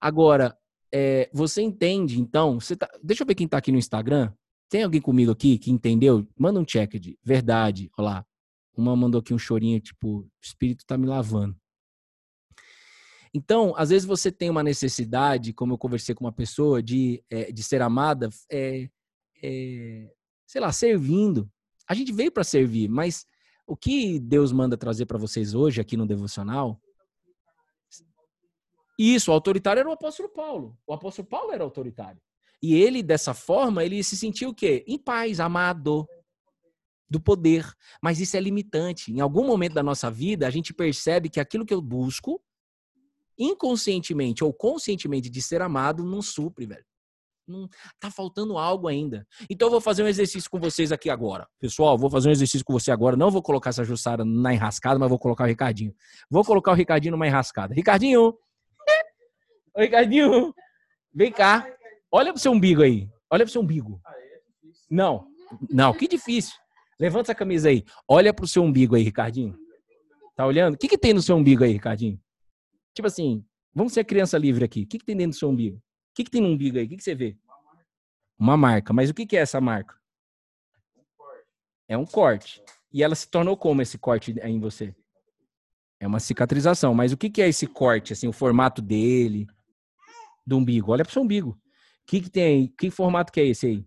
[0.00, 0.56] Agora,
[0.92, 4.32] é, você entende, então, você tá, deixa eu ver quem está aqui no Instagram.
[4.68, 6.26] Tem alguém comigo aqui que entendeu?
[6.38, 7.90] Manda um check de verdade.
[7.98, 8.26] Olha lá.
[8.76, 11.56] Uma mandou aqui um chorinho, tipo, o espírito está me lavando.
[13.32, 17.50] Então, às vezes você tem uma necessidade, como eu conversei com uma pessoa, de, é,
[17.50, 18.88] de ser amada, é,
[19.42, 20.10] é,
[20.46, 21.50] sei lá, servindo.
[21.88, 23.26] A gente veio para servir, mas
[23.66, 26.80] o que Deus manda trazer para vocês hoje aqui no devocional
[28.98, 30.76] isso, o autoritário era o apóstolo Paulo.
[30.86, 32.20] O apóstolo Paulo era autoritário.
[32.62, 34.84] E ele, dessa forma, ele se sentiu o quê?
[34.86, 36.08] Em paz, amado
[37.08, 37.70] do poder.
[38.02, 39.12] Mas isso é limitante.
[39.12, 42.42] Em algum momento da nossa vida, a gente percebe que aquilo que eu busco,
[43.38, 46.86] inconscientemente ou conscientemente de ser amado, não supre, velho.
[47.46, 47.68] Não,
[48.00, 49.26] tá faltando algo ainda.
[49.48, 51.46] Então eu vou fazer um exercício com vocês aqui agora.
[51.60, 53.16] Pessoal, vou fazer um exercício com você agora.
[53.16, 55.94] Não vou colocar essa Jussara na enrascada, mas vou colocar o Ricardinho.
[56.28, 57.72] Vou colocar o Ricardinho numa enrascada.
[57.72, 58.36] Ricardinho,
[59.76, 60.54] Oi, Ricardinho.
[61.12, 61.68] Vem cá.
[62.10, 63.10] Olha pro seu umbigo aí.
[63.30, 64.00] Olha pro seu umbigo.
[64.90, 65.26] Não.
[65.70, 66.54] Não, que difícil.
[66.98, 67.84] Levanta essa camisa aí.
[68.08, 69.54] Olha pro seu umbigo aí, Ricardinho.
[70.34, 70.74] Tá olhando?
[70.74, 72.18] O que, que tem no seu umbigo aí, Ricardinho?
[72.94, 74.84] Tipo assim, vamos ser criança livre aqui.
[74.84, 75.78] O que, que tem dentro do seu umbigo?
[76.16, 76.86] Que, que tem no umbigo aí?
[76.86, 77.36] O que, que você vê?
[78.38, 78.92] Uma marca.
[78.92, 79.94] Mas o que, que é essa marca?
[81.86, 82.62] É um corte.
[82.92, 84.94] E ela se tornou como esse corte em você?
[86.00, 86.94] É uma cicatrização.
[86.94, 88.12] Mas o que, que é esse corte?
[88.12, 89.46] Assim, o formato dele?
[90.46, 90.92] do umbigo.
[90.92, 91.50] Olha para o seu umbigo.
[91.50, 92.68] O que, que tem aí?
[92.68, 93.86] Que formato que é esse aí?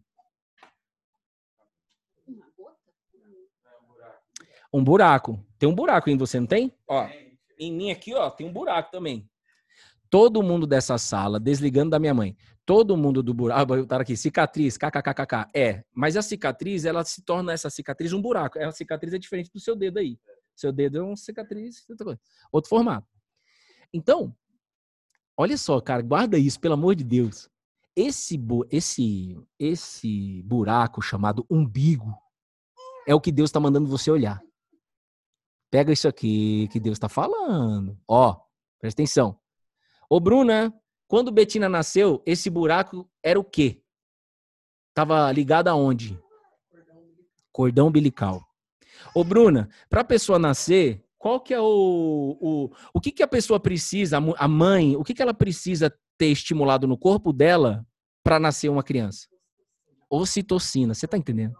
[4.72, 5.44] Um buraco.
[5.58, 6.76] Tem um buraco em você, não tem?
[6.88, 7.08] Ó,
[7.58, 9.29] em mim aqui, ó, tem um buraco também.
[10.10, 14.18] Todo mundo dessa sala, desligando da minha mãe, todo mundo do buraco, ah, tá aqui,
[14.18, 15.84] cicatriz, kkkk, é.
[15.94, 18.60] Mas a cicatriz, ela se torna essa cicatriz um buraco.
[18.60, 20.20] A cicatriz é diferente do seu dedo aí.
[20.56, 21.86] Seu dedo é uma cicatriz,
[22.52, 23.08] outro formato.
[23.94, 24.36] Então,
[25.42, 27.50] Olha só, cara, guarda isso, pelo amor de Deus.
[27.96, 28.38] Esse,
[28.70, 32.14] esse, esse buraco chamado umbigo
[33.08, 34.44] é o que Deus está mandando você olhar.
[35.72, 37.98] Pega isso aqui que Deus está falando.
[38.06, 38.38] Ó,
[38.82, 39.40] presta atenção.
[40.10, 40.74] Ô, Bruna,
[41.08, 43.82] quando Betina nasceu, esse buraco era o quê?
[44.94, 46.20] Tava ligado aonde?
[47.52, 48.44] Cordão umbilical.
[49.14, 53.28] Ô, Bruna, para a pessoa nascer, qual que é o, o, o que, que a
[53.28, 57.86] pessoa precisa, a mãe, o que, que ela precisa ter estimulado no corpo dela
[58.24, 59.28] para nascer uma criança?
[60.10, 61.56] Ocitocina, você tá entendendo?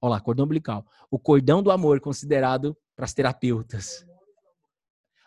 [0.00, 0.84] Olha lá, cordão umbilical.
[1.08, 4.04] O cordão do amor considerado para as terapeutas.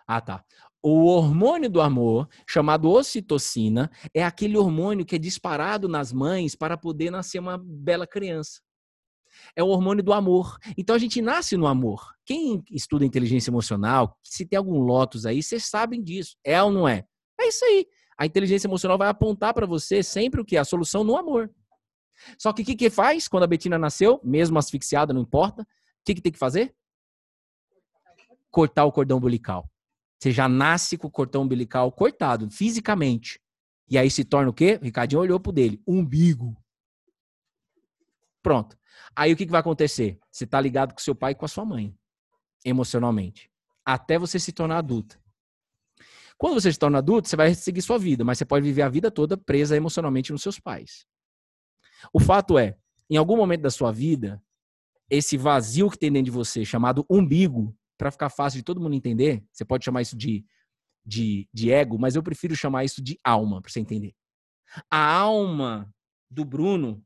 [0.05, 0.43] Ah, tá.
[0.87, 6.77] O hormônio do amor, chamado ocitocina, é aquele hormônio que é disparado nas mães para
[6.77, 8.61] poder nascer uma bela criança
[9.55, 10.57] é o hormônio do amor.
[10.77, 12.13] Então a gente nasce no amor.
[12.25, 16.37] Quem estuda inteligência emocional, se tem algum Lotus aí, vocês sabem disso.
[16.43, 17.03] É ou não é?
[17.39, 17.85] É isso aí.
[18.17, 20.57] A inteligência emocional vai apontar para você sempre o que?
[20.57, 21.51] A solução no amor.
[22.39, 25.63] Só que o que, que faz quando a Betina nasceu, mesmo asfixiada, não importa?
[25.63, 25.65] O
[26.05, 26.73] que, que tem que fazer?
[28.49, 29.69] Cortar o cordão umbilical.
[30.25, 33.39] Você já nasce com o cordão umbilical cortado, fisicamente.
[33.87, 34.79] E aí se torna o quê?
[34.81, 35.79] O Ricardinho olhou pro dele.
[35.85, 36.57] Umbigo.
[38.41, 38.75] Pronto.
[39.15, 40.17] Aí o que, que vai acontecer?
[40.31, 41.95] Você está ligado com seu pai e com a sua mãe,
[42.65, 43.51] emocionalmente,
[43.85, 45.21] até você se tornar adulta.
[46.39, 48.89] Quando você se torna adulto, você vai seguir sua vida, mas você pode viver a
[48.89, 51.05] vida toda presa emocionalmente nos seus pais.
[52.11, 52.75] O fato é,
[53.07, 54.41] em algum momento da sua vida,
[55.07, 58.95] esse vazio que tem dentro de você, chamado umbigo, para ficar fácil de todo mundo
[58.95, 60.45] entender, você pode chamar isso de,
[61.05, 64.13] de, de ego, mas eu prefiro chamar isso de alma, para você entender.
[64.89, 65.93] A alma
[66.29, 67.03] do Bruno,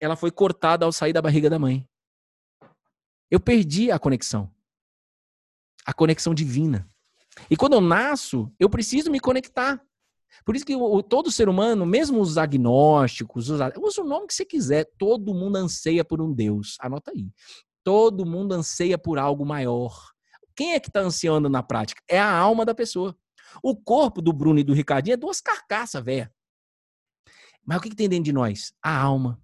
[0.00, 1.88] ela foi cortada ao sair da barriga da mãe.
[3.30, 4.52] Eu perdi a conexão.
[5.84, 6.88] A conexão divina.
[7.50, 9.82] E quando eu nasço, eu preciso me conectar.
[10.44, 14.34] Por isso que o, todo ser humano, mesmo os agnósticos, os, usa o nome que
[14.34, 16.76] você quiser, todo mundo anseia por um Deus.
[16.80, 17.30] Anota aí.
[17.84, 19.94] Todo mundo anseia por algo maior.
[20.56, 22.02] Quem é que está ansiando na prática?
[22.08, 23.16] É a alma da pessoa.
[23.62, 26.30] O corpo do Bruno e do Ricardinho é duas carcaças, velho.
[27.64, 28.72] Mas o que, que tem dentro de nós?
[28.82, 29.40] A alma.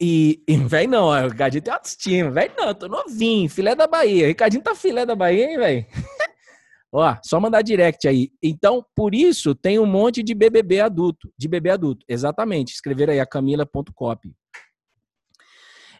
[0.00, 2.30] E, e velho, não, o Ricardinho tem autoestima.
[2.30, 4.24] Velho, não, eu tô novinho, filé da Bahia.
[4.24, 5.86] O Ricardinho tá filé da Bahia, hein, velho?
[6.92, 8.30] Ó, só mandar direct aí.
[8.42, 12.04] Então, por isso, tem um monte de BBB adulto, de bebê adulto.
[12.08, 12.72] Exatamente.
[12.72, 14.34] Escrever aí a camila.copy.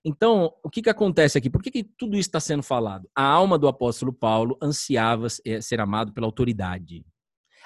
[0.09, 1.51] Então, o que, que acontece aqui?
[1.51, 3.11] Por que, que tudo isso está sendo falado?
[3.13, 7.05] A alma do apóstolo Paulo ansiava eh, ser amado pela autoridade.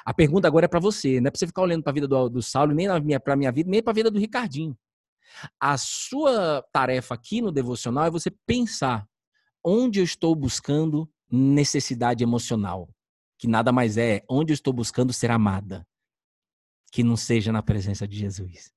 [0.07, 2.09] A pergunta agora é para você, não é para você ficar olhando para a vida
[2.09, 2.87] do, do Saulo, nem
[3.20, 4.74] para a minha vida, nem para a vida do Ricardinho.
[5.61, 9.07] A sua tarefa aqui no devocional é você pensar
[9.62, 12.88] onde eu estou buscando necessidade emocional,
[13.38, 15.87] que nada mais é onde eu estou buscando ser amada,
[16.90, 18.72] que não seja na presença de Jesus.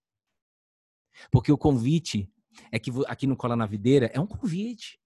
[1.31, 2.29] Porque o convite
[2.71, 4.99] é que aqui no Cola na Videira é um convite.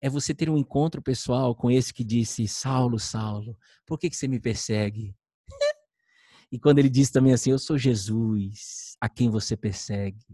[0.00, 3.56] É você ter um encontro pessoal com esse que disse: Saulo, Saulo,
[3.86, 5.16] por que, que você me persegue?
[6.52, 10.24] e quando ele diz também assim: Eu sou Jesus, a quem você persegue.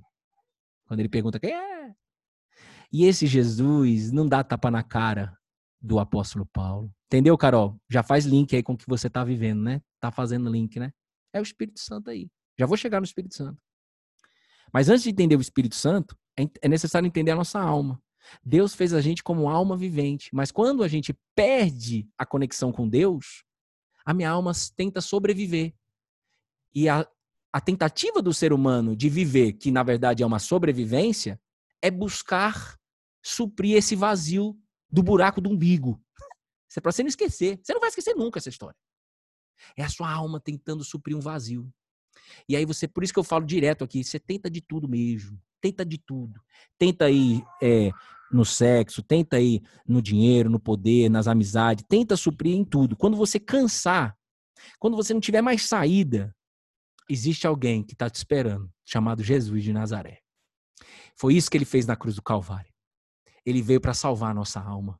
[0.86, 1.94] Quando ele pergunta quem é.
[2.92, 5.38] E esse Jesus não dá tapa na cara
[5.80, 6.92] do apóstolo Paulo.
[7.06, 7.80] Entendeu, Carol?
[7.88, 9.80] Já faz link aí com o que você está vivendo, né?
[10.00, 10.92] Tá fazendo link, né?
[11.32, 12.28] É o Espírito Santo aí.
[12.58, 13.60] Já vou chegar no Espírito Santo.
[14.72, 16.16] Mas antes de entender o Espírito Santo,
[16.62, 18.00] é necessário entender a nossa alma.
[18.44, 22.88] Deus fez a gente como alma vivente, mas quando a gente perde a conexão com
[22.88, 23.44] Deus,
[24.04, 25.74] a minha alma tenta sobreviver.
[26.74, 27.06] E a,
[27.52, 31.40] a tentativa do ser humano de viver, que na verdade é uma sobrevivência,
[31.82, 32.78] é buscar
[33.22, 34.56] suprir esse vazio
[34.90, 36.00] do buraco do umbigo.
[36.68, 37.58] Isso é para você não esquecer.
[37.62, 38.76] Você não vai esquecer nunca essa história.
[39.76, 41.68] É a sua alma tentando suprir um vazio.
[42.48, 45.40] E aí você, por isso que eu falo direto aqui, você tenta de tudo mesmo.
[45.60, 46.40] Tenta de tudo.
[46.78, 47.90] Tenta ir é,
[48.30, 52.96] no sexo, tenta ir no dinheiro, no poder, nas amizades, tenta suprir em tudo.
[52.96, 54.16] Quando você cansar,
[54.78, 56.34] quando você não tiver mais saída,
[57.08, 60.20] existe alguém que está te esperando, chamado Jesus de Nazaré.
[61.16, 62.72] Foi isso que ele fez na cruz do Calvário.
[63.44, 64.98] Ele veio para salvar a nossa alma.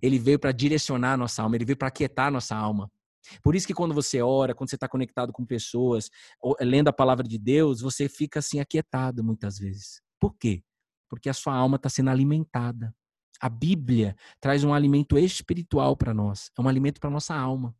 [0.00, 1.56] Ele veio para direcionar a nossa alma.
[1.56, 2.90] Ele veio para aquietar a nossa alma.
[3.42, 6.10] Por isso que quando você ora, quando você está conectado com pessoas,
[6.60, 10.00] lendo a palavra de Deus, você fica assim aquietado muitas vezes.
[10.18, 10.62] Por quê?
[11.08, 12.94] Porque a sua alma está sendo alimentada.
[13.40, 16.50] A Bíblia traz um alimento espiritual para nós.
[16.58, 17.74] É um alimento para nossa alma.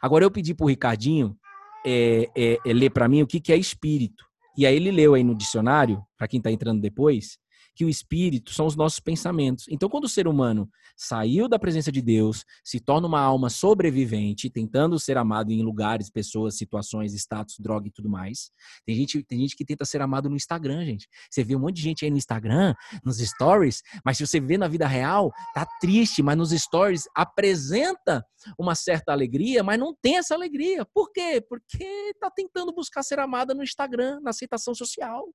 [0.00, 1.38] Agora eu pedi para o Ricardinho
[1.84, 4.24] é, é, é ler para mim o que, que é espírito.
[4.56, 7.38] E aí ele leu aí no dicionário, para quem está entrando depois,
[7.76, 9.66] que o espírito são os nossos pensamentos.
[9.68, 14.48] Então, quando o ser humano saiu da presença de Deus, se torna uma alma sobrevivente,
[14.48, 18.50] tentando ser amado em lugares, pessoas, situações, status, droga e tudo mais.
[18.86, 21.06] Tem gente, tem gente que tenta ser amado no Instagram, gente.
[21.30, 24.56] Você vê um monte de gente aí no Instagram, nos stories, mas se você vê
[24.56, 28.24] na vida real, tá triste, mas nos stories apresenta
[28.58, 30.86] uma certa alegria, mas não tem essa alegria.
[30.94, 31.44] Por quê?
[31.46, 35.28] Porque tá tentando buscar ser amada no Instagram, na aceitação social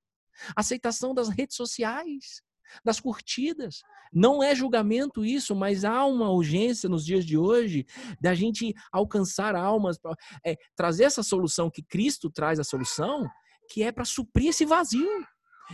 [0.55, 2.41] aceitação das redes sociais,
[2.83, 3.81] das curtidas.
[4.13, 7.85] Não é julgamento isso, mas há uma urgência nos dias de hoje
[8.19, 9.97] da gente alcançar almas,
[10.45, 13.29] é, trazer essa solução que Cristo traz a solução,
[13.69, 15.25] que é para suprir esse vazio.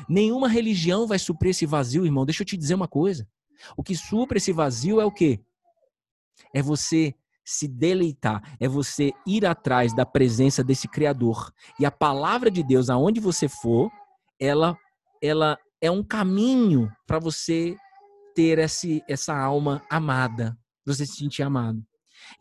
[0.07, 2.25] Nenhuma religião vai suprir esse vazio, irmão.
[2.25, 3.27] Deixa eu te dizer uma coisa.
[3.75, 5.39] O que supre esse vazio é o quê?
[6.53, 11.51] É você se deleitar, é você ir atrás da presença desse Criador.
[11.79, 13.89] E a palavra de Deus, aonde você for,
[14.39, 14.77] ela,
[15.21, 17.75] ela é um caminho para você
[18.35, 21.83] ter esse, essa alma amada, você se sentir amado.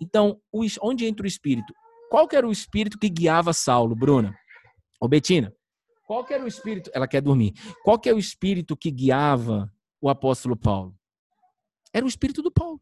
[0.00, 1.72] Então, onde entra o espírito?
[2.10, 4.36] Qual que era o espírito que guiava Saulo, Bruna?
[5.00, 5.54] Ô Betina,
[6.06, 6.90] qual que era o espírito?
[6.94, 7.52] Ela quer dormir.
[7.82, 10.94] Qual que é o espírito que guiava o apóstolo Paulo?
[11.92, 12.80] Era o espírito do Paulo.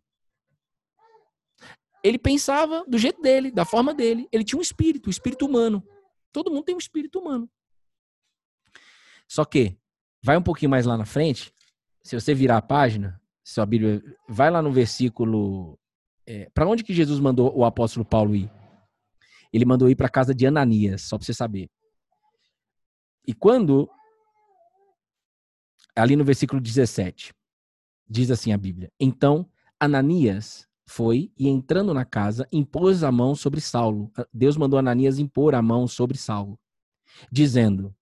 [2.03, 4.29] Ele pensava do jeito dele, da forma dele.
[4.31, 5.83] Ele tinha um espírito, um espírito humano.
[6.33, 7.49] Todo mundo tem um espírito humano.
[9.35, 9.77] Só que,
[10.23, 11.53] vai um pouquinho mais lá na frente,
[12.05, 15.77] se você virar a página, sua Bíblia, vai lá no versículo.
[16.25, 18.49] É, para onde que Jesus mandou o apóstolo Paulo ir?
[19.53, 21.69] Ele mandou ir para a casa de Ananias, só para você saber.
[23.27, 23.91] E quando
[25.97, 27.35] ali no versículo 17,
[28.09, 33.61] diz assim a Bíblia: Então Ananias foi e entrando na casa, impôs a mão sobre
[33.61, 34.13] Saulo.
[34.33, 36.57] Deus mandou Ananias impor a mão sobre Saulo,
[37.33, 37.93] dizendo: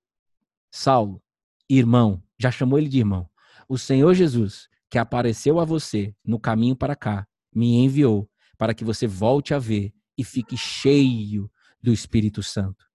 [0.72, 1.22] Saulo,
[1.68, 3.28] irmão, já chamou ele de irmão.
[3.68, 8.84] O Senhor Jesus, que apareceu a você no caminho para cá, me enviou para que
[8.84, 11.50] você volte a ver e fique cheio
[11.82, 12.86] do Espírito Santo.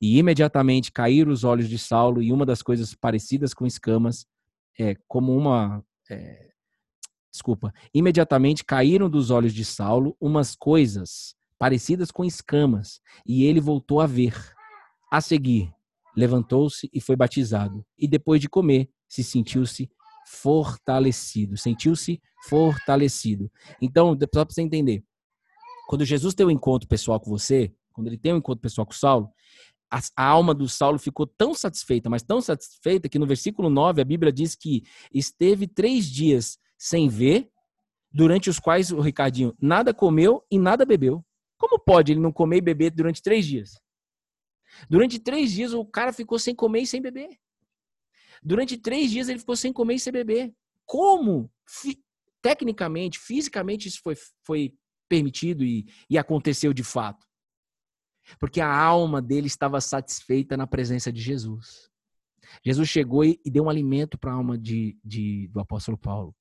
[0.00, 4.26] E imediatamente caíram os olhos de Saulo e uma das coisas parecidas com escamas,
[4.78, 6.48] é, como uma é,
[7.30, 14.00] desculpa, imediatamente caíram dos olhos de Saulo umas coisas parecidas com escamas, e ele voltou
[14.00, 14.34] a ver.
[15.10, 15.72] A seguir,
[16.18, 17.86] levantou-se e foi batizado.
[17.96, 19.88] E depois de comer, se sentiu-se
[20.26, 21.56] fortalecido.
[21.56, 23.48] Sentiu-se fortalecido.
[23.80, 25.04] Então, só para você entender,
[25.86, 28.92] quando Jesus tem um encontro pessoal com você, quando ele tem um encontro pessoal com
[28.92, 29.30] Saulo,
[29.88, 34.02] a, a, alma do Saulo ficou tão satisfeita, mas tão satisfeita, que no versículo 9
[34.02, 34.82] a Bíblia diz que
[35.14, 37.48] esteve três dias sem ver,
[38.12, 41.24] durante os quais o Ricardinho nada comeu e nada bebeu.
[41.56, 43.80] Como pode ele não comer e beber durante três dias?
[44.88, 47.38] Durante três dias o cara ficou sem comer e sem beber.
[48.42, 50.54] Durante três dias ele ficou sem comer e sem beber.
[50.84, 51.50] Como?
[51.66, 52.02] Fi
[52.40, 54.72] tecnicamente, fisicamente, isso foi, foi
[55.08, 57.26] permitido e, e aconteceu de fato?
[58.38, 61.90] Porque a alma dele estava satisfeita na presença de Jesus.
[62.64, 66.34] Jesus chegou e, e deu um alimento para a alma de, de, do apóstolo Paulo.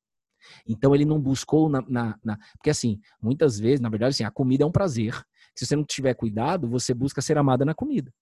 [0.67, 4.31] Então ele não buscou na, na, na, Porque assim, muitas vezes, na verdade, assim, a
[4.31, 5.13] comida é um prazer.
[5.57, 8.13] Se você não tiver cuidado, você busca ser amada na comida.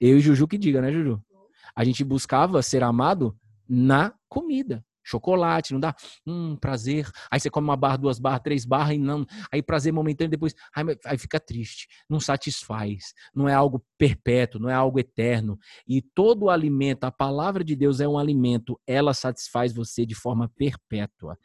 [0.00, 1.22] Eu e Juju que diga, né, Juju?
[1.76, 3.36] A gente buscava ser amado
[3.68, 5.94] na comida chocolate, não dá?
[6.26, 7.08] Hum, prazer.
[7.30, 9.24] Aí você come uma barra, duas barras, três barras e não.
[9.50, 10.54] Aí prazer momentâneo, depois.
[10.74, 11.88] Aí, aí fica triste.
[12.08, 13.14] Não satisfaz.
[13.34, 15.58] Não é algo perpétuo, não é algo eterno.
[15.86, 20.50] E todo alimento, a palavra de Deus é um alimento, ela satisfaz você de forma
[20.56, 21.38] perpétua.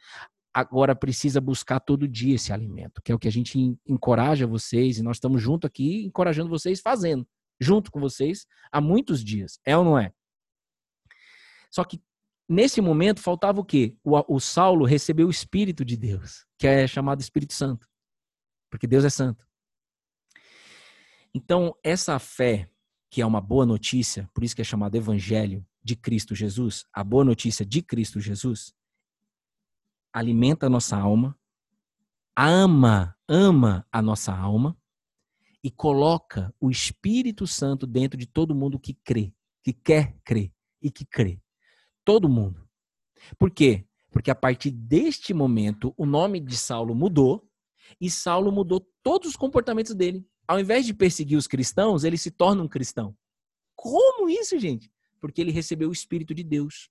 [0.54, 4.98] Agora precisa buscar todo dia esse alimento, que é o que a gente encoraja vocês,
[4.98, 7.26] e nós estamos junto aqui encorajando vocês, fazendo,
[7.60, 9.58] junto com vocês, há muitos dias.
[9.66, 10.12] É ou não é?
[11.70, 12.00] Só que
[12.48, 13.96] Nesse momento faltava o quê?
[14.04, 17.88] O, o Saulo recebeu o Espírito de Deus, que é chamado Espírito Santo.
[18.70, 19.46] Porque Deus é santo.
[21.32, 22.68] Então, essa fé,
[23.10, 27.02] que é uma boa notícia, por isso que é chamado Evangelho de Cristo Jesus, a
[27.02, 28.74] boa notícia de Cristo Jesus,
[30.14, 31.36] alimenta a nossa alma,
[32.36, 34.78] ama, ama a nossa alma
[35.62, 40.88] e coloca o Espírito Santo dentro de todo mundo que crê, que quer crer e
[40.88, 41.40] que crê.
[42.04, 42.68] Todo mundo.
[43.36, 43.88] Por quê?
[44.12, 47.50] Porque a partir deste momento, o nome de Saulo mudou
[48.00, 50.24] e Saulo mudou todos os comportamentos dele.
[50.46, 53.16] Ao invés de perseguir os cristãos, ele se torna um cristão.
[53.74, 54.92] Como isso, gente?
[55.20, 56.90] Porque ele recebeu o Espírito de Deus.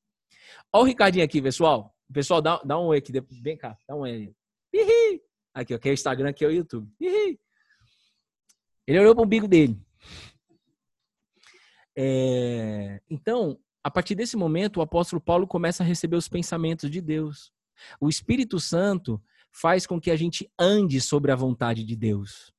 [0.74, 1.93] Olha o Ricardinho aqui, pessoal.
[2.14, 3.12] Pessoal, dá, dá um oi aqui.
[3.42, 4.34] Vem cá, dá um oi.
[5.54, 6.90] Aqui, aqui é o Instagram, aqui é o YouTube.
[8.88, 9.80] Ele olhou para o umbigo dele.
[11.96, 17.02] É, então, a partir desse momento, o apóstolo Paulo começa a receber os pensamentos de
[17.02, 17.52] Deus.
[18.00, 19.22] O Espírito Santo
[19.52, 22.54] faz com que a gente ande sobre a vontade de Deus.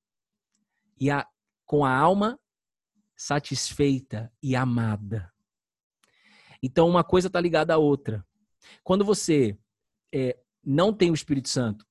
[0.98, 1.26] E a,
[1.66, 2.38] com a alma
[3.16, 5.32] satisfeita e amada.
[6.62, 8.24] Então, uma coisa está ligada à outra.
[8.82, 9.56] Quando você
[10.12, 11.86] é, não tem o Espírito Santo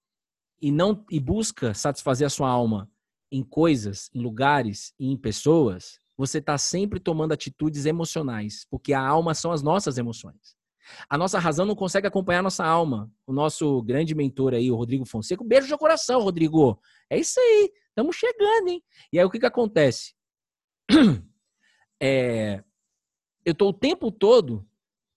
[0.62, 2.90] e não e busca satisfazer a sua alma
[3.32, 9.02] em coisas, em lugares e em pessoas, você está sempre tomando atitudes emocionais, porque a
[9.02, 10.56] alma são as nossas emoções.
[11.10, 13.12] A nossa razão não consegue acompanhar a nossa alma.
[13.26, 16.80] O nosso grande mentor aí, o Rodrigo Fonseca, um beijo no coração, Rodrigo.
[17.10, 18.84] É isso aí, estamos chegando, hein?
[19.12, 20.14] E aí o que, que acontece?
[22.06, 22.62] É,
[23.46, 24.68] eu estou o tempo todo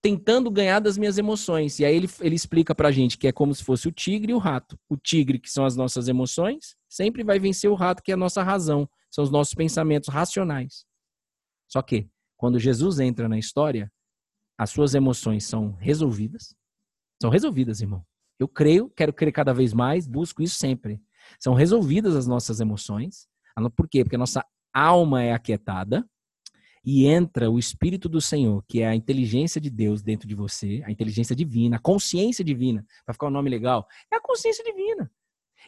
[0.06, 1.80] tentando ganhar das minhas emoções.
[1.80, 4.34] E aí ele, ele explica pra gente que é como se fosse o tigre e
[4.36, 4.78] o rato.
[4.88, 8.16] O tigre, que são as nossas emoções, sempre vai vencer o rato, que é a
[8.16, 8.88] nossa razão.
[9.10, 10.86] São os nossos pensamentos racionais.
[11.66, 13.90] Só que, quando Jesus entra na história,
[14.56, 16.54] as suas emoções são resolvidas.
[17.20, 18.06] São resolvidas, irmão.
[18.38, 21.02] Eu creio, quero crer cada vez mais, busco isso sempre.
[21.40, 23.26] São resolvidas as nossas emoções.
[23.74, 24.04] Por quê?
[24.04, 26.08] Porque a nossa alma é aquietada
[26.86, 30.80] e entra o Espírito do Senhor, que é a inteligência de Deus dentro de você,
[30.86, 35.10] a inteligência divina, a consciência divina, para ficar um nome legal, é a consciência divina.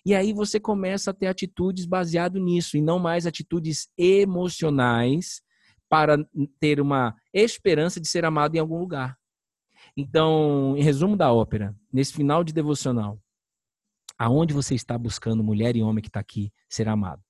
[0.06, 5.42] E aí você começa a ter atitudes baseado nisso e não mais atitudes emocionais
[5.88, 6.24] para
[6.60, 9.18] ter uma esperança de ser amado em algum lugar.
[9.96, 13.20] Então, em resumo da ópera, nesse final de devocional,
[14.16, 17.24] aonde você está buscando, mulher e homem que está aqui, ser amado?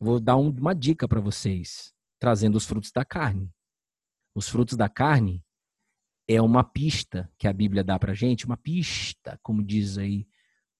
[0.00, 1.93] Vou dar uma dica para vocês,
[2.24, 3.54] trazendo os frutos da carne.
[4.34, 5.44] Os frutos da carne
[6.26, 10.26] é uma pista que a Bíblia dá pra gente, uma pista, como diz aí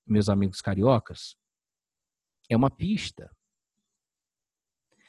[0.07, 1.36] meus amigos cariocas.
[2.49, 3.30] É uma pista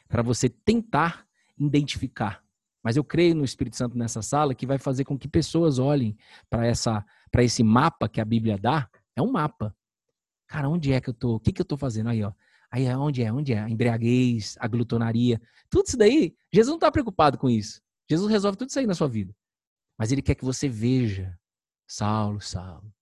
[0.09, 1.25] para você tentar
[1.57, 2.43] identificar.
[2.83, 6.17] Mas eu creio no Espírito Santo nessa sala que vai fazer com que pessoas olhem
[6.49, 8.89] para essa para esse mapa que a Bíblia dá.
[9.15, 9.73] É um mapa.
[10.47, 11.35] Cara, onde é que eu tô?
[11.35, 12.33] O que que eu tô fazendo aí, ó?
[12.75, 13.31] Aí onde é?
[13.31, 13.59] Onde é?
[13.61, 16.35] A embriaguez, a glutonaria, tudo isso daí.
[16.51, 17.81] Jesus não está preocupado com isso.
[18.09, 19.33] Jesus resolve tudo isso aí na sua vida.
[19.97, 21.39] Mas ele quer que você veja.
[21.87, 22.93] Saulo, Saulo,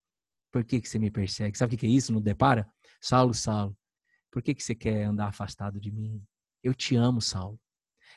[0.52, 1.58] por que, que você me persegue?
[1.58, 2.12] Sabe o que é isso?
[2.12, 2.68] Não depara?
[3.00, 3.76] Saulo, Saulo,
[4.30, 6.22] por que, que você quer andar afastado de mim?
[6.62, 7.58] Eu te amo, Saulo.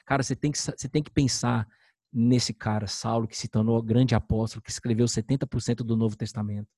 [0.05, 1.68] Cara, você tem que, você tem que pensar
[2.14, 6.70] nesse cara, Saulo, que se tornou grande apóstolo, que escreveu 70% do Novo Testamento.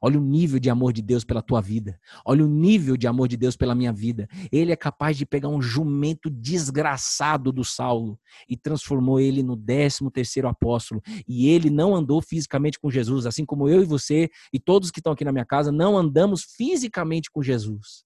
[0.00, 1.98] Olha o nível de amor de Deus pela tua vida.
[2.24, 4.28] Olha o nível de amor de Deus pela minha vida.
[4.50, 8.18] Ele é capaz de pegar um jumento desgraçado do Saulo
[8.48, 11.02] e transformou ele no décimo terceiro apóstolo.
[11.26, 15.00] E ele não andou fisicamente com Jesus, assim como eu e você e todos que
[15.00, 18.04] estão aqui na minha casa não andamos fisicamente com Jesus.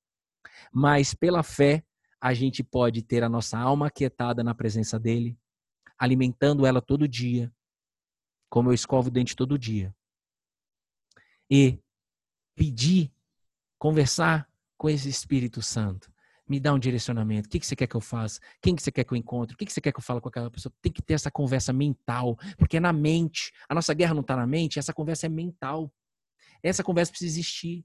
[0.73, 1.83] Mas pela fé,
[2.21, 5.37] a gente pode ter a nossa alma aquietada na presença dele,
[5.99, 7.53] alimentando ela todo dia,
[8.49, 9.95] como eu escovo o dente todo dia
[11.55, 11.79] e
[12.57, 13.13] pedir,
[13.79, 16.13] conversar com esse Espírito Santo.
[16.49, 17.47] Me dá um direcionamento.
[17.47, 18.41] O que, você quer que eu faça?
[18.61, 19.55] Quem que você quer que eu encontre?
[19.55, 20.73] O que, você quer que eu fale com aquela pessoa?
[20.83, 23.53] Tem que ter essa conversa mental, porque é na mente.
[23.69, 25.93] A nossa guerra não está na mente, essa conversa é mental.
[26.61, 27.85] Essa conversa precisa existir.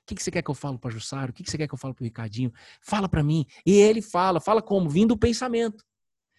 [0.00, 1.32] O que, você quer que eu fale para o Jussaro?
[1.32, 2.50] O que, você quer que eu fale para o Ricardinho?
[2.80, 3.44] Fala para mim.
[3.66, 4.40] E ele fala.
[4.40, 4.88] Fala como?
[4.88, 5.84] Vindo do pensamento.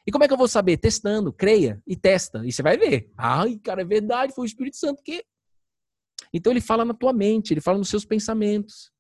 [0.07, 0.77] E como é que eu vou saber?
[0.77, 1.31] Testando.
[1.31, 2.43] Creia e testa.
[2.43, 3.11] E você vai ver.
[3.15, 4.33] Ai, cara, é verdade.
[4.33, 5.23] Foi o Espírito Santo que
[6.33, 8.91] então ele fala na tua mente, ele fala nos seus pensamentos.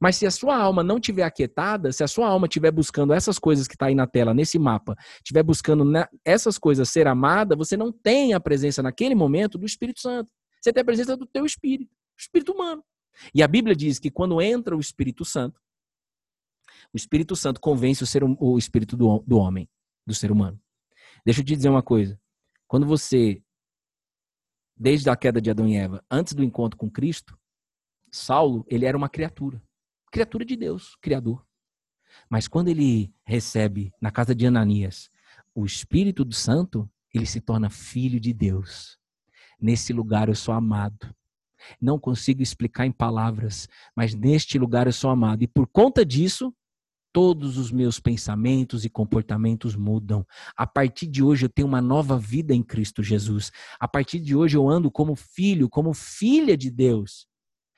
[0.00, 3.38] Mas se a sua alma não tiver aquietada, se a sua alma estiver buscando essas
[3.38, 5.84] coisas que está aí na tela, nesse mapa, estiver buscando
[6.24, 10.32] essas coisas ser amada, você não tem a presença naquele momento do Espírito Santo.
[10.60, 12.84] Você tem a presença do teu espírito, espírito humano.
[13.34, 15.60] E a Bíblia diz que quando entra o Espírito Santo,
[16.92, 19.68] o Espírito Santo convence o, ser, hum, o espírito do, do homem,
[20.06, 20.58] do ser humano.
[21.24, 22.18] Deixa eu te dizer uma coisa.
[22.66, 23.42] Quando você
[24.82, 27.38] desde a queda de Adão e Eva, antes do encontro com Cristo,
[28.10, 29.62] Saulo, ele era uma criatura.
[30.10, 31.46] Criatura de Deus, criador.
[32.28, 35.08] Mas quando ele recebe na casa de Ananias
[35.54, 38.98] o Espírito do Santo, ele se torna filho de Deus.
[39.60, 41.14] Nesse lugar eu sou amado.
[41.80, 45.44] Não consigo explicar em palavras, mas neste lugar eu sou amado.
[45.44, 46.52] E por conta disso,
[47.12, 50.26] todos os meus pensamentos e comportamentos mudam.
[50.56, 53.52] A partir de hoje eu tenho uma nova vida em Cristo Jesus.
[53.78, 57.26] A partir de hoje eu ando como filho, como filha de Deus.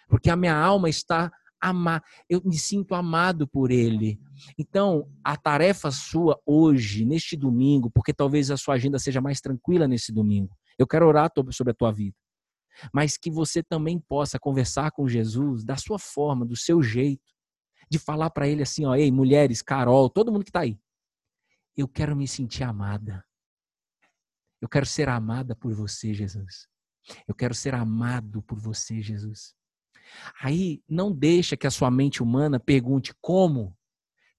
[0.09, 4.20] Porque a minha alma está amada, eu me sinto amado por ele.
[4.59, 9.89] Então, a tarefa sua hoje, neste domingo, porque talvez a sua agenda seja mais tranquila
[9.89, 10.55] nesse domingo.
[10.78, 12.16] Eu quero orar sobre a tua vida.
[12.93, 17.34] Mas que você também possa conversar com Jesus da sua forma, do seu jeito
[17.91, 20.78] de falar para ele assim, ó, ei, mulheres, Carol, todo mundo que está aí.
[21.76, 23.24] Eu quero me sentir amada.
[24.61, 26.66] Eu quero ser amada por você, Jesus.
[27.28, 29.55] Eu quero ser amado por você, Jesus.
[30.41, 33.76] Aí não deixa que a sua mente humana pergunte como,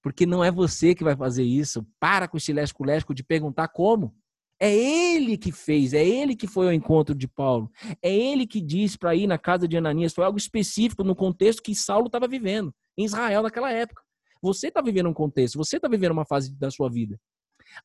[0.01, 1.85] porque não é você que vai fazer isso.
[1.99, 4.15] Para com esse lesco-lesco de perguntar como.
[4.59, 7.69] É ele que fez, é ele que foi ao encontro de Paulo.
[8.01, 10.13] É ele que disse para ir na casa de Ananias.
[10.13, 14.01] Foi algo específico no contexto que Saulo estava vivendo em Israel naquela época.
[14.41, 17.19] Você está vivendo um contexto, você está vivendo uma fase da sua vida.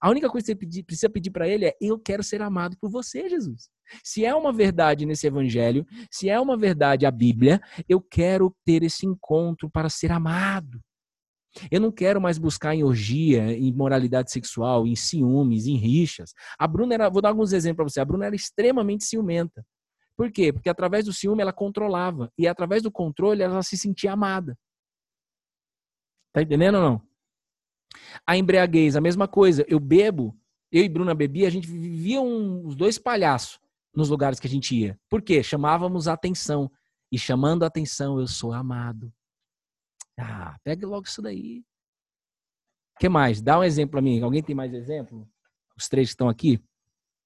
[0.00, 2.76] A única coisa que você pedir, precisa pedir para ele é: Eu quero ser amado
[2.78, 3.68] por você, Jesus.
[4.04, 8.82] Se é uma verdade nesse evangelho, se é uma verdade a Bíblia, eu quero ter
[8.82, 10.80] esse encontro para ser amado.
[11.70, 16.32] Eu não quero mais buscar em orgia, em moralidade sexual, em ciúmes, em rixas.
[16.58, 18.00] A Bruna era, vou dar alguns exemplos para você.
[18.00, 19.64] A Bruna era extremamente ciumenta.
[20.16, 20.52] Por quê?
[20.52, 24.56] Porque através do ciúme ela controlava e através do controle ela se sentia amada.
[26.32, 27.02] Tá entendendo ou não?
[28.26, 29.64] A embriaguez, a mesma coisa.
[29.68, 30.36] Eu bebo,
[30.70, 33.58] eu e Bruna bebia, a gente vivia um, os dois palhaços
[33.94, 34.98] nos lugares que a gente ia.
[35.08, 35.42] Por quê?
[35.42, 36.70] Chamávamos a atenção.
[37.10, 39.12] E chamando a atenção, eu sou amado.
[40.18, 41.64] Ah, pega logo isso daí.
[43.00, 43.40] Que mais?
[43.40, 44.20] Dá um exemplo para mim.
[44.20, 45.28] Alguém tem mais exemplo?
[45.76, 46.62] Os três que estão aqui?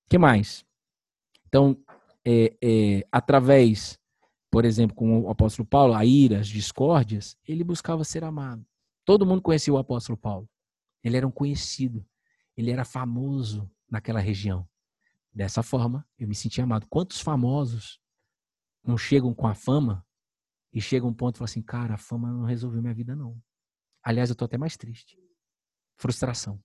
[0.08, 0.64] Que mais?
[1.46, 1.76] Então,
[2.24, 3.98] é, é, através,
[4.50, 8.64] por exemplo, com o apóstolo Paulo, a ira, as discórdias, ele buscava ser amado.
[9.04, 10.48] Todo mundo conhecia o apóstolo Paulo.
[11.02, 12.06] Ele era um conhecido.
[12.56, 14.68] Ele era famoso naquela região.
[15.32, 16.86] Dessa forma, eu me senti amado.
[16.88, 18.00] Quantos famosos
[18.82, 20.06] não chegam com a fama
[20.72, 23.40] e chegam um ponto e falam assim: cara, a fama não resolveu minha vida, não.
[24.02, 25.18] Aliás, eu tô até mais triste.
[25.96, 26.62] Frustração.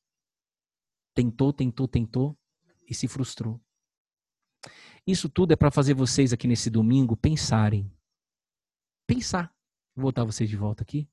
[1.14, 2.38] Tentou, tentou, tentou
[2.88, 3.62] e se frustrou.
[5.06, 7.92] Isso tudo é para fazer vocês aqui nesse domingo pensarem.
[9.08, 9.54] Pensar.
[9.96, 11.10] Vou botar vocês de volta aqui.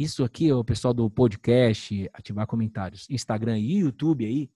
[0.00, 4.50] Isso aqui, o pessoal do podcast, ativar comentários, Instagram e YouTube aí.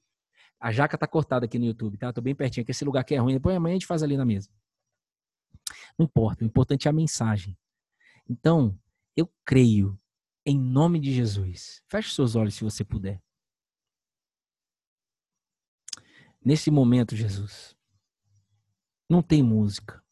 [0.58, 2.10] A jaca tá cortada aqui no YouTube, tá?
[2.14, 3.34] Tô bem pertinho, que esse lugar aqui é ruim.
[3.34, 4.48] Depois amanhã a gente faz ali na mesa.
[5.98, 7.58] Não importa, o importante é a mensagem.
[8.26, 8.74] Então,
[9.14, 10.00] eu creio
[10.46, 11.82] em nome de Jesus.
[11.88, 13.22] Feche seus olhos se você puder.
[16.42, 17.76] Nesse momento, Jesus,
[19.06, 20.02] não tem música.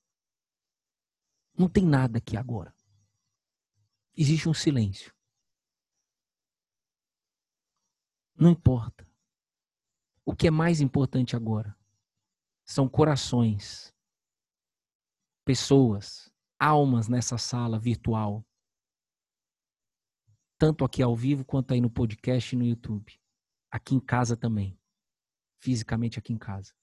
[1.57, 2.75] Não tem nada aqui agora.
[4.15, 5.11] Existe um silêncio.
[8.43, 9.09] Não importa.
[10.27, 11.79] O que é mais importante agora
[12.65, 13.95] são corações,
[15.45, 16.29] pessoas,
[16.59, 18.45] almas nessa sala virtual.
[20.59, 23.17] Tanto aqui ao vivo quanto aí no podcast e no YouTube.
[23.71, 24.77] Aqui em casa também.
[25.61, 26.75] Fisicamente aqui em casa.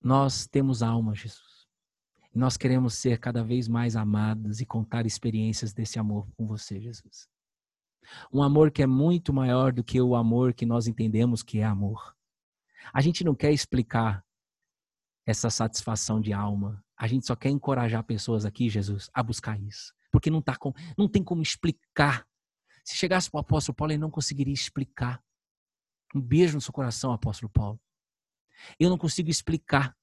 [0.00, 1.68] Nós temos alma, Jesus.
[2.34, 7.28] Nós queremos ser cada vez mais amados e contar experiências desse amor com você, Jesus.
[8.32, 11.64] Um amor que é muito maior do que o amor que nós entendemos que é
[11.64, 12.16] amor.
[12.92, 14.24] A gente não quer explicar
[15.26, 16.82] essa satisfação de alma.
[16.96, 19.92] A gente só quer encorajar pessoas aqui, Jesus, a buscar isso.
[20.10, 22.26] Porque não, tá com, não tem como explicar.
[22.82, 25.22] Se chegasse para o apóstolo Paulo, ele não conseguiria explicar.
[26.14, 27.78] Um beijo no seu coração, apóstolo Paulo.
[28.80, 29.94] Eu não consigo explicar.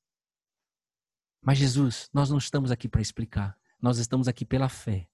[1.41, 3.57] Mas Jesus, nós não estamos aqui para explicar.
[3.81, 5.09] Nós estamos aqui pela fé.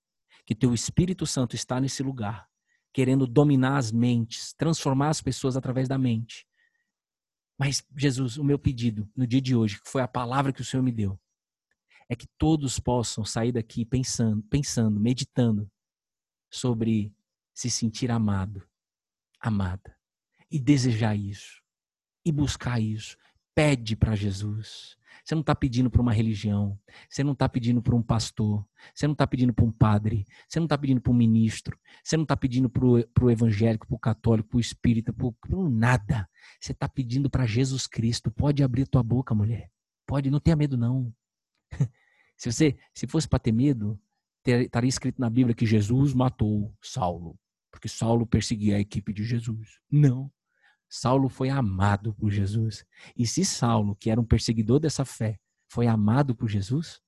[0.46, 2.50] Que teu Espírito Santo está nesse lugar,
[2.94, 6.46] querendo dominar as mentes, transformar as pessoas através da mente.
[7.58, 10.66] Mas, Jesus, o meu pedido no dia de hoje, que foi a palavra que o
[10.66, 11.20] Senhor me deu,
[12.10, 15.72] é que todos possam sair daqui pensando, pensando, meditando
[16.50, 17.16] sobre
[17.54, 18.68] se sentir amado,
[19.40, 19.98] amada,
[20.50, 21.62] e desejar isso,
[22.26, 23.16] e buscar isso,
[23.62, 24.98] Pede para Jesus.
[25.24, 26.80] Você não está pedindo para uma religião.
[27.08, 28.66] Você não está pedindo para um pastor.
[28.92, 30.28] Você não está pedindo para um padre.
[30.50, 31.78] Você não está pedindo para um ministro.
[32.04, 35.30] Você não está pedindo para o evangélico, para o católico, para o espírita, para
[35.70, 36.28] nada.
[36.60, 38.32] Você está pedindo para Jesus Cristo.
[38.32, 39.70] Pode abrir tua boca, mulher.
[40.08, 41.14] Pode, não tenha medo, não.
[42.36, 44.02] se você, se fosse para ter medo,
[44.44, 47.38] estaria escrito na Bíblia que Jesus matou Saulo.
[47.70, 49.80] Porque Saulo perseguia a equipe de Jesus.
[49.88, 50.32] Não.
[50.94, 52.86] Saulo foi amado por Jesus.
[53.16, 55.40] E se Saulo, que era um perseguidor dessa fé,
[55.70, 57.02] foi amado por Jesus,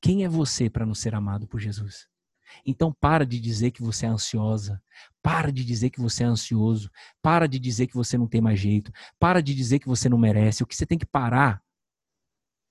[0.00, 2.06] quem é você para não ser amado por Jesus?
[2.64, 4.80] Então para de dizer que você é ansiosa,
[5.20, 6.88] para de dizer que você é ansioso,
[7.20, 10.16] para de dizer que você não tem mais jeito, para de dizer que você não
[10.16, 10.62] merece.
[10.62, 11.60] O que você tem que parar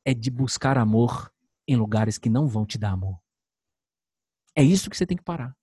[0.06, 1.30] é de buscar amor
[1.68, 3.20] em lugares que não vão te dar amor.
[4.56, 5.54] É isso que você tem que parar.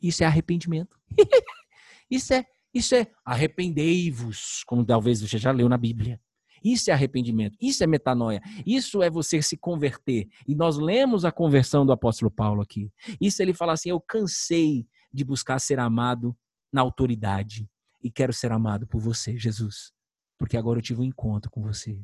[0.00, 0.96] Isso é arrependimento.
[2.08, 6.20] isso é isso é arrependei-vos, como talvez você já leu na Bíblia.
[6.62, 10.28] Isso é arrependimento, isso é metanoia, isso é você se converter.
[10.46, 12.90] E nós lemos a conversão do apóstolo Paulo aqui.
[13.20, 16.36] Isso ele fala assim: Eu cansei de buscar ser amado
[16.72, 17.70] na autoridade
[18.02, 19.92] e quero ser amado por você, Jesus,
[20.36, 22.00] porque agora eu tive um encontro com você.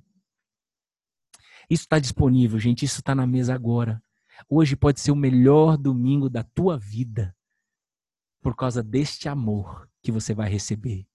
[1.68, 4.02] Isso está disponível, gente, isso está na mesa agora.
[4.48, 7.34] Hoje pode ser o melhor domingo da tua vida
[8.42, 11.07] por causa deste amor que você vai receber,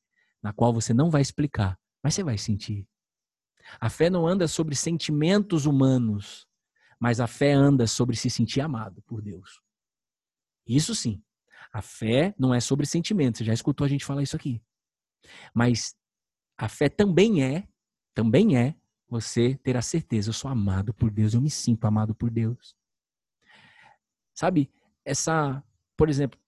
[0.41, 2.87] na qual você não vai explicar, mas você vai sentir.
[3.79, 6.47] A fé não anda sobre sentimentos humanos,
[6.99, 9.61] mas a fé anda sobre se sentir amado por Deus.
[10.65, 11.23] Isso sim.
[11.71, 13.39] A fé não é sobre sentimentos.
[13.39, 14.61] Você já escutou a gente falar isso aqui.
[15.53, 15.95] Mas
[16.57, 17.67] a fé também é,
[18.15, 18.75] também é
[19.07, 22.75] você ter a certeza, eu sou amado por Deus, eu me sinto amado por Deus.
[24.33, 24.71] Sabe,
[25.05, 25.63] essa,
[25.97, 26.39] por exemplo,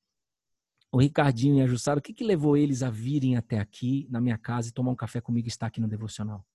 [0.91, 4.19] o Ricardinho e a Jussara, o que, que levou eles a virem até aqui, na
[4.19, 6.45] minha casa, e tomar um café comigo e estar aqui no devocional?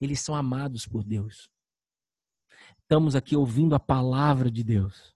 [0.00, 1.50] Eles são amados por Deus.
[2.80, 5.14] Estamos aqui ouvindo a palavra de Deus.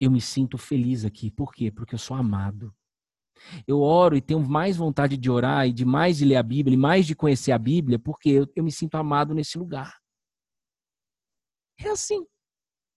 [0.00, 1.30] Eu me sinto feliz aqui.
[1.30, 1.70] Por quê?
[1.70, 2.74] Porque eu sou amado.
[3.66, 6.74] Eu oro e tenho mais vontade de orar e de mais de ler a Bíblia
[6.74, 9.98] e mais de conhecer a Bíblia, porque eu, eu me sinto amado nesse lugar.
[11.78, 12.26] É assim.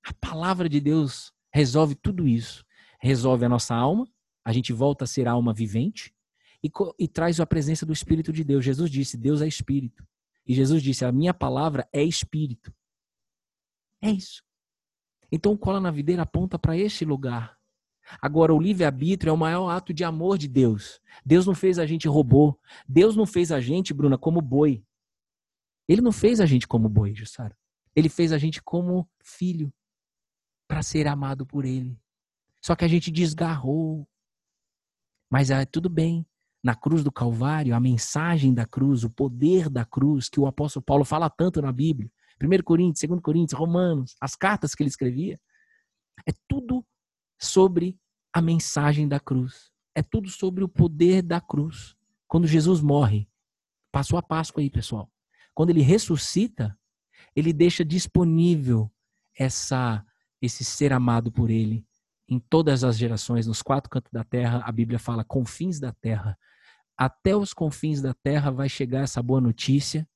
[0.06, 2.66] A palavra de Deus resolve tudo isso.
[3.02, 4.08] Resolve a nossa alma,
[4.44, 6.14] a gente volta a ser alma vivente
[6.64, 8.64] e, e traz a presença do Espírito de Deus.
[8.64, 10.06] Jesus disse: Deus é Espírito.
[10.46, 12.74] E Jesus disse: A minha palavra é Espírito.
[14.02, 14.44] É isso.
[15.32, 17.58] Então o cola na videira aponta para este lugar.
[18.22, 21.00] Agora, o livre-arbítrio é o maior ato de amor de Deus.
[21.26, 22.60] Deus não fez a gente robô.
[22.88, 24.84] Deus não fez a gente, Bruna, como boi.
[25.88, 27.58] Ele não fez a gente como boi, Jussara.
[27.96, 29.74] Ele fez a gente como filho,
[30.68, 31.98] para ser amado por ele.
[32.62, 34.08] Só que a gente desgarrou,
[35.34, 36.24] mas ah, tudo bem.
[36.64, 40.86] na cruz do Calvário, a mensagem da cruz, o poder da cruz, que o apóstolo
[40.86, 42.08] Paulo fala tanto na Bíblia.
[42.40, 45.42] 1 Coríntios, 2 Coríntios, Romanos, as cartas que ele escrevia.
[46.30, 46.86] É tudo
[47.42, 48.00] sobre
[48.32, 49.72] a mensagem da cruz.
[49.96, 51.96] É tudo sobre o poder da cruz.
[52.28, 53.28] Quando Jesus morre,
[53.92, 55.12] passou a Páscoa aí, pessoal.
[55.56, 56.78] Quando ele ressuscita,
[57.36, 58.88] ele deixa disponível
[59.36, 60.06] essa
[60.40, 61.84] esse ser amado por ele
[62.34, 66.36] em todas as gerações, nos quatro cantos da terra, a Bíblia fala confins da terra.
[66.98, 70.08] Até os confins da terra vai chegar essa boa notícia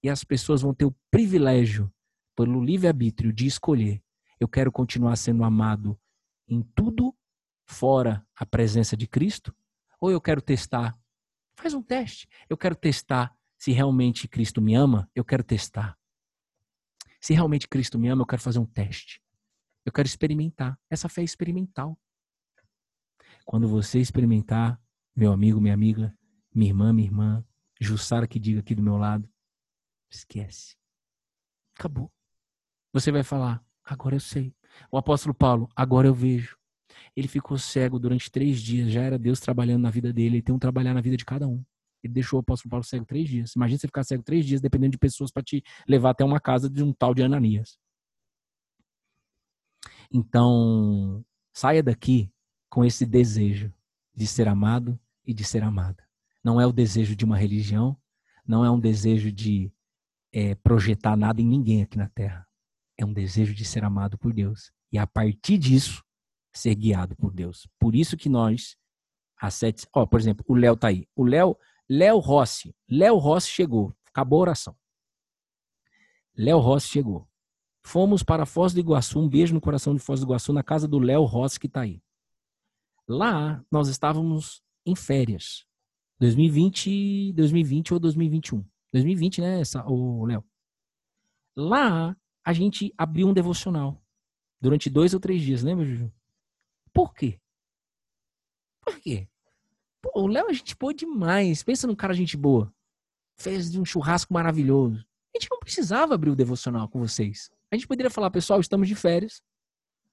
[0.00, 1.92] e as pessoas vão ter o privilégio,
[2.36, 4.00] pelo livre-arbítrio, de escolher:
[4.38, 5.98] eu quero continuar sendo amado
[6.48, 7.12] em tudo
[7.66, 9.52] fora a presença de Cristo,
[10.00, 10.96] ou eu quero testar.
[11.58, 12.28] Faz um teste.
[12.48, 15.98] Eu quero testar se realmente Cristo me ama, eu quero testar.
[17.20, 19.20] Se realmente Cristo me ama, eu quero fazer um teste.
[19.86, 20.76] Eu quero experimentar.
[20.90, 21.96] Essa fé é experimental.
[23.44, 24.80] Quando você experimentar,
[25.14, 26.12] meu amigo, minha amiga,
[26.52, 27.46] minha irmã, minha irmã,
[27.80, 29.28] Jussara que diga aqui do meu lado,
[30.10, 30.76] esquece.
[31.78, 32.10] Acabou.
[32.92, 34.52] Você vai falar, agora eu sei.
[34.90, 36.58] O apóstolo Paulo, agora eu vejo.
[37.14, 40.54] Ele ficou cego durante três dias, já era Deus trabalhando na vida dele, ele tem
[40.54, 41.64] um trabalhar na vida de cada um.
[42.02, 43.54] Ele deixou o apóstolo Paulo cego três dias.
[43.54, 46.68] Imagina você ficar cego três dias, dependendo de pessoas para te levar até uma casa
[46.68, 47.78] de um tal de Ananias.
[50.16, 52.32] Então, saia daqui
[52.70, 53.70] com esse desejo
[54.14, 56.02] de ser amado e de ser amada.
[56.42, 57.94] Não é o desejo de uma religião,
[58.46, 59.70] não é um desejo de
[60.32, 62.48] é, projetar nada em ninguém aqui na Terra.
[62.96, 64.72] É um desejo de ser amado por Deus.
[64.90, 66.02] E a partir disso,
[66.50, 67.68] ser guiado por Deus.
[67.78, 68.74] Por isso que nós,
[69.38, 69.86] às sete.
[69.92, 71.06] Ó, por exemplo, o Léo tá aí.
[71.14, 72.74] O Léo, Léo Rossi.
[72.88, 73.94] Léo Rossi chegou.
[74.06, 74.74] Acabou a oração.
[76.34, 77.28] Léo Rossi chegou.
[77.86, 80.88] Fomos para Foz do Iguaçu, um beijo no coração de Foz do Iguaçu, na casa
[80.88, 82.02] do Léo Rossi, que está aí.
[83.06, 85.64] Lá, nós estávamos em férias.
[86.18, 88.64] 2020, 2020 ou 2021.
[88.92, 90.44] 2020, né, o Léo?
[91.54, 94.02] Lá, a gente abriu um devocional.
[94.60, 96.12] Durante dois ou três dias, lembra, Juju?
[96.92, 97.40] Por quê?
[98.80, 99.28] Por quê?
[100.02, 101.62] Pô, o Léo a gente boa demais.
[101.62, 102.74] Pensa num cara gente boa.
[103.36, 105.06] Fez um churrasco maravilhoso.
[105.32, 107.48] A gente não precisava abrir o devocional com vocês.
[107.76, 109.42] A gente poderia falar, pessoal, estamos de férias.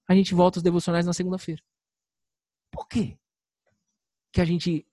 [0.05, 1.61] A gente volta os devocionais na segunda-feira.
[2.70, 3.18] Por quê?
[4.34, 4.86] Que a gente.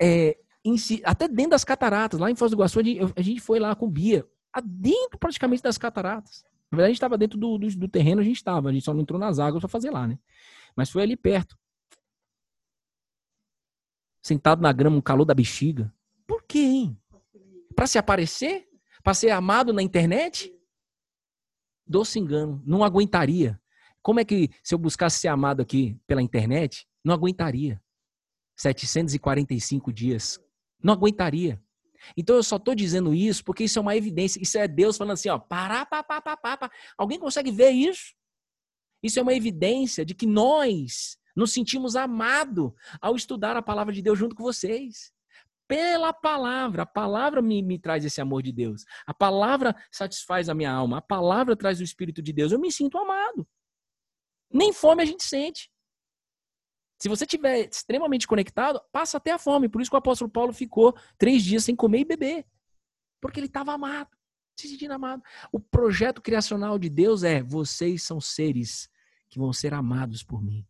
[0.00, 0.38] É,
[0.76, 3.58] si, até dentro das cataratas, lá em Foz do Iguaçu, a gente, a gente foi
[3.58, 4.28] lá com Bia,
[4.62, 6.44] dentro praticamente das cataratas.
[6.70, 8.84] Na verdade, a gente estava dentro do, do, do, terreno, a gente estava, a gente
[8.84, 10.18] só não entrou nas águas para fazer lá, né?
[10.76, 11.58] Mas foi ali perto.
[14.20, 15.90] Sentado na grama, um calor da bexiga.
[16.26, 17.00] Por quê, hein?
[17.74, 18.68] Para se aparecer?
[19.02, 20.54] Para ser amado na internet?
[21.86, 23.60] Doce engano, não aguentaria.
[24.02, 27.80] Como é que, se eu buscasse ser amado aqui pela internet, não aguentaria.
[28.56, 30.38] 745 dias.
[30.82, 31.62] Não aguentaria.
[32.16, 34.40] Então eu só estou dizendo isso porque isso é uma evidência.
[34.42, 36.70] Isso é Deus falando assim, ó, pará, pá, pá, pá, pá, pá.
[36.98, 38.14] Alguém consegue ver isso?
[39.02, 44.02] Isso é uma evidência de que nós nos sentimos amados ao estudar a palavra de
[44.02, 45.13] Deus junto com vocês
[45.66, 46.82] pela palavra.
[46.82, 48.84] A palavra me, me traz esse amor de Deus.
[49.06, 50.98] A palavra satisfaz a minha alma.
[50.98, 52.52] A palavra traz o Espírito de Deus.
[52.52, 53.46] Eu me sinto amado.
[54.50, 55.70] Nem fome a gente sente.
[57.00, 59.68] Se você estiver extremamente conectado, passa até a fome.
[59.68, 62.46] Por isso que o apóstolo Paulo ficou três dias sem comer e beber.
[63.20, 64.10] Porque ele estava amado,
[64.56, 65.22] se sentindo amado.
[65.50, 68.88] O projeto criacional de Deus é: vocês são seres
[69.28, 70.64] que vão ser amados por mim.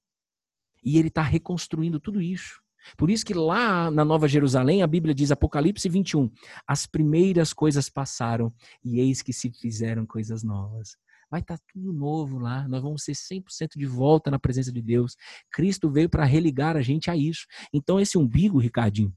[0.82, 2.63] E ele está reconstruindo tudo isso.
[2.96, 6.30] Por isso que lá na Nova Jerusalém, a Bíblia diz, Apocalipse 21,
[6.66, 8.52] as primeiras coisas passaram
[8.84, 10.96] e eis que se fizeram coisas novas.
[11.30, 14.82] Vai estar tá tudo novo lá, nós vamos ser 100% de volta na presença de
[14.82, 15.16] Deus.
[15.50, 17.46] Cristo veio para religar a gente a isso.
[17.72, 19.12] Então esse umbigo, Ricardinho,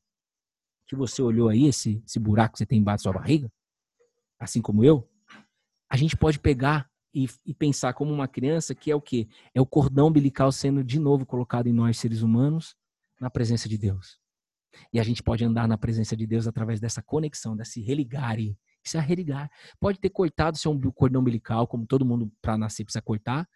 [0.88, 3.51] que você olhou aí, esse, esse buraco que você tem embaixo da sua barriga,
[4.39, 5.07] assim como eu,
[5.89, 9.28] a gente pode pegar e, e, pensar como uma criança que é o quê?
[9.53, 12.76] É o cordão umbilical sendo de novo colocado em nós seres humanos
[13.20, 14.20] na presença de Deus.
[14.93, 18.38] E a gente pode andar na presença de Deus através dessa conexão, desse religar.
[18.88, 19.49] Isso é religar.
[19.80, 23.47] Pode ter cortado seu cordão umbilical, como todo mundo para nascer precisa cortar.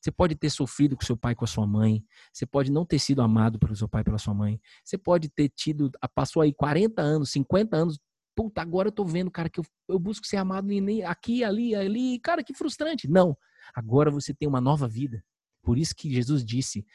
[0.00, 2.04] Você pode ter sofrido com seu pai com a sua mãe.
[2.32, 4.60] Você pode não ter sido amado pelo seu pai pela sua mãe.
[4.84, 7.98] Você pode ter tido, passou aí 40 anos, 50 anos.
[8.34, 10.68] Puta, agora eu tô vendo, cara, que eu, eu busco ser amado
[11.06, 12.20] aqui, ali, ali.
[12.20, 13.08] Cara, que frustrante.
[13.08, 13.36] Não.
[13.74, 15.24] Agora você tem uma nova vida.
[15.62, 16.86] Por isso que Jesus disse: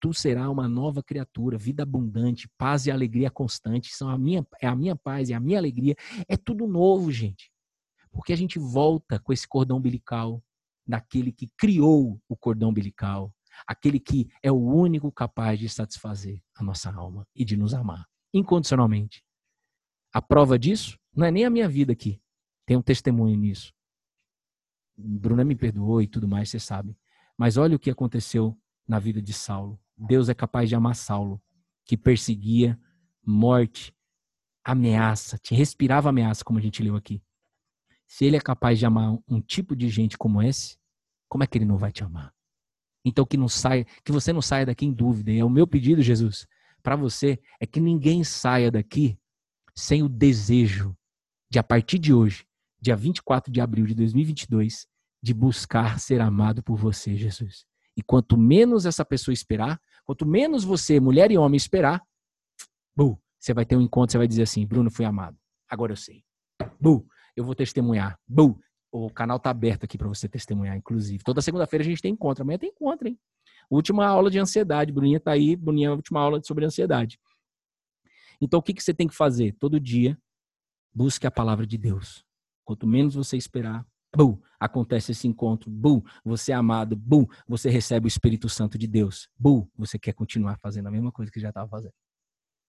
[0.00, 3.94] tu será uma nova criatura, vida abundante, paz e alegria constante.
[3.94, 5.94] São a minha, é a minha paz e a minha alegria.
[6.28, 7.50] É tudo novo, gente.
[8.10, 10.42] Porque a gente volta com esse cordão umbilical
[10.86, 13.32] daquele que criou o cordão umbilical.
[13.66, 18.06] aquele que é o único capaz de satisfazer a nossa alma e de nos amar
[18.32, 19.24] incondicionalmente.
[20.12, 22.20] A prova disso não é nem a minha vida aqui.
[22.66, 23.72] Tem um testemunho nisso.
[24.96, 26.96] Bruna me perdoou e tudo mais, você sabe.
[27.36, 29.80] Mas olha o que aconteceu na vida de Saulo.
[29.98, 31.42] Deus é capaz de amar Saulo,
[31.84, 32.78] que perseguia
[33.24, 33.94] morte,
[34.64, 37.22] ameaça, te respirava ameaça, como a gente leu aqui.
[38.06, 40.78] Se ele é capaz de amar um tipo de gente como esse,
[41.28, 42.32] como é que ele não vai te amar?
[43.04, 45.30] Então que não saia, que você não saia daqui em dúvida.
[45.30, 46.46] E é o meu pedido, Jesus,
[46.82, 49.18] para você é que ninguém saia daqui
[49.74, 50.96] sem o desejo
[51.50, 52.46] de a partir de hoje,
[52.80, 54.86] dia 24 de abril de 2022,
[55.22, 57.66] de buscar ser amado por você, Jesus.
[57.96, 62.02] E quanto menos essa pessoa esperar, quanto menos você, mulher e homem, esperar,
[62.96, 65.36] bu, você vai ter um encontro, você vai dizer assim: Bruno, fui amado.
[65.68, 66.24] Agora eu sei.
[66.80, 67.06] Bu,
[67.36, 68.18] eu vou testemunhar.
[68.26, 68.58] Bu,
[68.90, 71.22] o canal tá aberto aqui para você testemunhar, inclusive.
[71.22, 72.42] Toda segunda-feira a gente tem encontro.
[72.42, 73.20] Amanhã tem encontro, hein?
[73.70, 74.90] Última aula de ansiedade.
[74.90, 75.54] Bruninha tá aí.
[75.54, 77.18] Bruninha, última aula sobre ansiedade.
[78.40, 79.54] Então, o que, que você tem que fazer?
[79.58, 80.18] Todo dia,
[80.94, 82.24] busque a palavra de Deus.
[82.64, 83.86] Quanto menos você esperar,
[84.16, 88.86] bum, acontece esse encontro, bum, você é amado, bum, você recebe o Espírito Santo de
[88.86, 91.94] Deus, bum, você quer continuar fazendo a mesma coisa que já estava fazendo.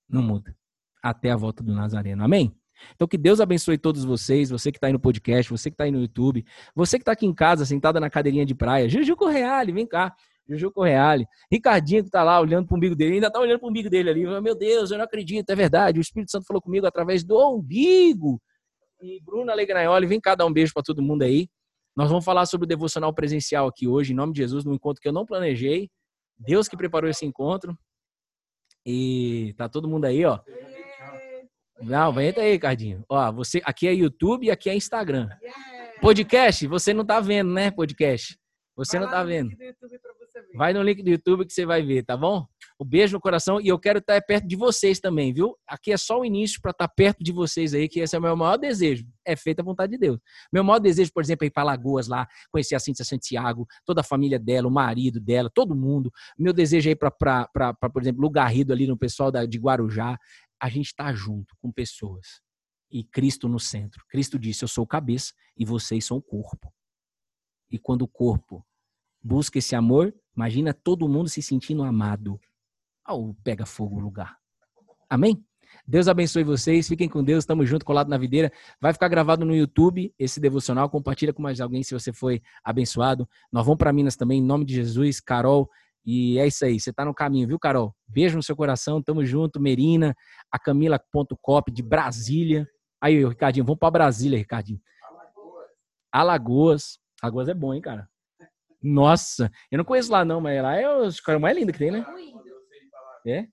[0.08, 0.56] Não muda.
[1.02, 2.24] Até a volta do Nazareno.
[2.24, 2.54] Amém?
[2.96, 5.84] Então, que Deus abençoe todos vocês, você que está aí no podcast, você que está
[5.84, 8.90] aí no YouTube, você que está aqui em casa, sentada na cadeirinha de praia.
[8.90, 10.16] Juju Correale, vem cá.
[10.48, 11.28] Juju Correale.
[11.52, 13.90] Ricardinho que está lá olhando para o umbigo dele, ainda está olhando para o umbigo
[13.90, 14.42] dele ali.
[14.42, 16.00] Meu Deus, eu não acredito, é verdade.
[16.00, 18.42] O Espírito Santo falou comigo através do umbigo.
[19.02, 21.48] E Bruna Legraioli, vem cá dar um beijo para todo mundo aí.
[21.96, 25.02] Nós vamos falar sobre o devocional presencial aqui hoje, em nome de Jesus, num encontro
[25.02, 25.90] que eu não planejei.
[26.38, 27.78] Deus que preparou esse encontro.
[28.86, 30.40] E tá todo mundo aí, ó.
[31.82, 33.04] Não, vem aí, Ricardinho.
[33.08, 35.30] Ó, você, aqui é YouTube e aqui é Instagram.
[36.02, 37.72] Podcast, você não tá vendo, né?
[37.72, 38.38] Podcast.
[38.76, 39.52] Você não tá vendo.
[40.56, 42.46] Vai no link do YouTube que você vai ver, tá bom?
[42.82, 45.54] Um beijo no coração e eu quero estar perto de vocês também, viu?
[45.68, 48.22] Aqui é só o início para estar perto de vocês aí, que esse é o
[48.22, 49.06] meu maior desejo.
[49.26, 50.18] É feita a vontade de Deus.
[50.52, 54.00] Meu maior desejo, por exemplo, é ir para Lagoas lá, conhecer a Cíntia Santiago, toda
[54.00, 56.10] a família dela, o marido dela, todo mundo.
[56.38, 57.46] Meu desejo é ir para,
[57.92, 60.18] por exemplo, Lugarrido ali no pessoal da, de Guarujá.
[60.58, 62.42] A gente está junto com pessoas.
[62.90, 64.06] E Cristo no centro.
[64.08, 66.74] Cristo disse: Eu sou o cabeça e vocês são o corpo.
[67.70, 68.66] E quando o corpo
[69.22, 72.40] busca esse amor, imagina todo mundo se sentindo amado.
[73.10, 74.38] Ou pega fogo lugar.
[75.10, 75.44] Amém?
[75.86, 78.52] Deus abençoe vocês, fiquem com Deus, estamos junto, colado na videira.
[78.80, 83.28] Vai ficar gravado no YouTube esse devocional, compartilha com mais alguém se você foi abençoado.
[83.52, 85.70] Nós vamos para Minas também, em nome de Jesus, Carol.
[86.06, 87.96] E é isso aí, você está no caminho, viu, Carol?
[88.08, 89.60] Beijo no seu coração, tamo junto.
[89.60, 90.16] Merina,
[90.52, 92.68] a Camila.cop de Brasília.
[93.02, 94.80] Aí, Ricardinho, vamos para Brasília, Ricardinho.
[96.12, 97.00] Alagoas.
[97.22, 98.08] Alagoas é bom, hein, cara?
[98.82, 102.06] Nossa, eu não conheço lá não, mas lá é o mais lindo que tem, né?
[103.30, 103.48] É?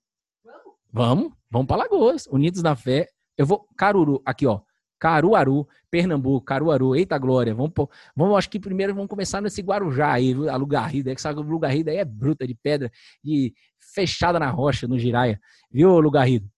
[0.91, 3.07] Vamos, vamos para Lagoas, Unidos na Fé.
[3.37, 4.61] Eu vou Caruru, aqui ó,
[4.99, 7.53] Caruaru, Pernambuco, Caruaru, eita glória.
[7.53, 7.71] Vamos,
[8.15, 11.91] vamos acho que primeiro vamos começar nesse Guarujá aí, a Lugarrida, que sabe o Lugarrida
[11.91, 12.91] aí é bruta de pedra
[13.23, 13.53] e
[13.93, 15.39] fechada na rocha, no Giraia.
[15.71, 16.49] Viu, Lugarrido?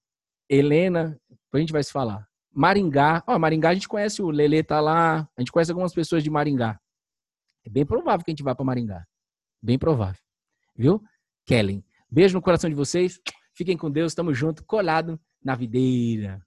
[0.49, 1.19] Helena,
[1.53, 2.27] a gente vai se falar.
[2.51, 6.23] Maringá, ó, Maringá a gente conhece o Lele tá lá, a gente conhece algumas pessoas
[6.23, 6.79] de Maringá.
[7.65, 9.05] É bem provável que a gente vá para Maringá.
[9.61, 10.21] Bem provável.
[10.75, 11.03] Viu?
[11.45, 11.83] Kellen.
[12.11, 13.19] Beijo no coração de vocês.
[13.53, 14.13] Fiquem com Deus.
[14.13, 16.41] Tamo junto, colado na videira.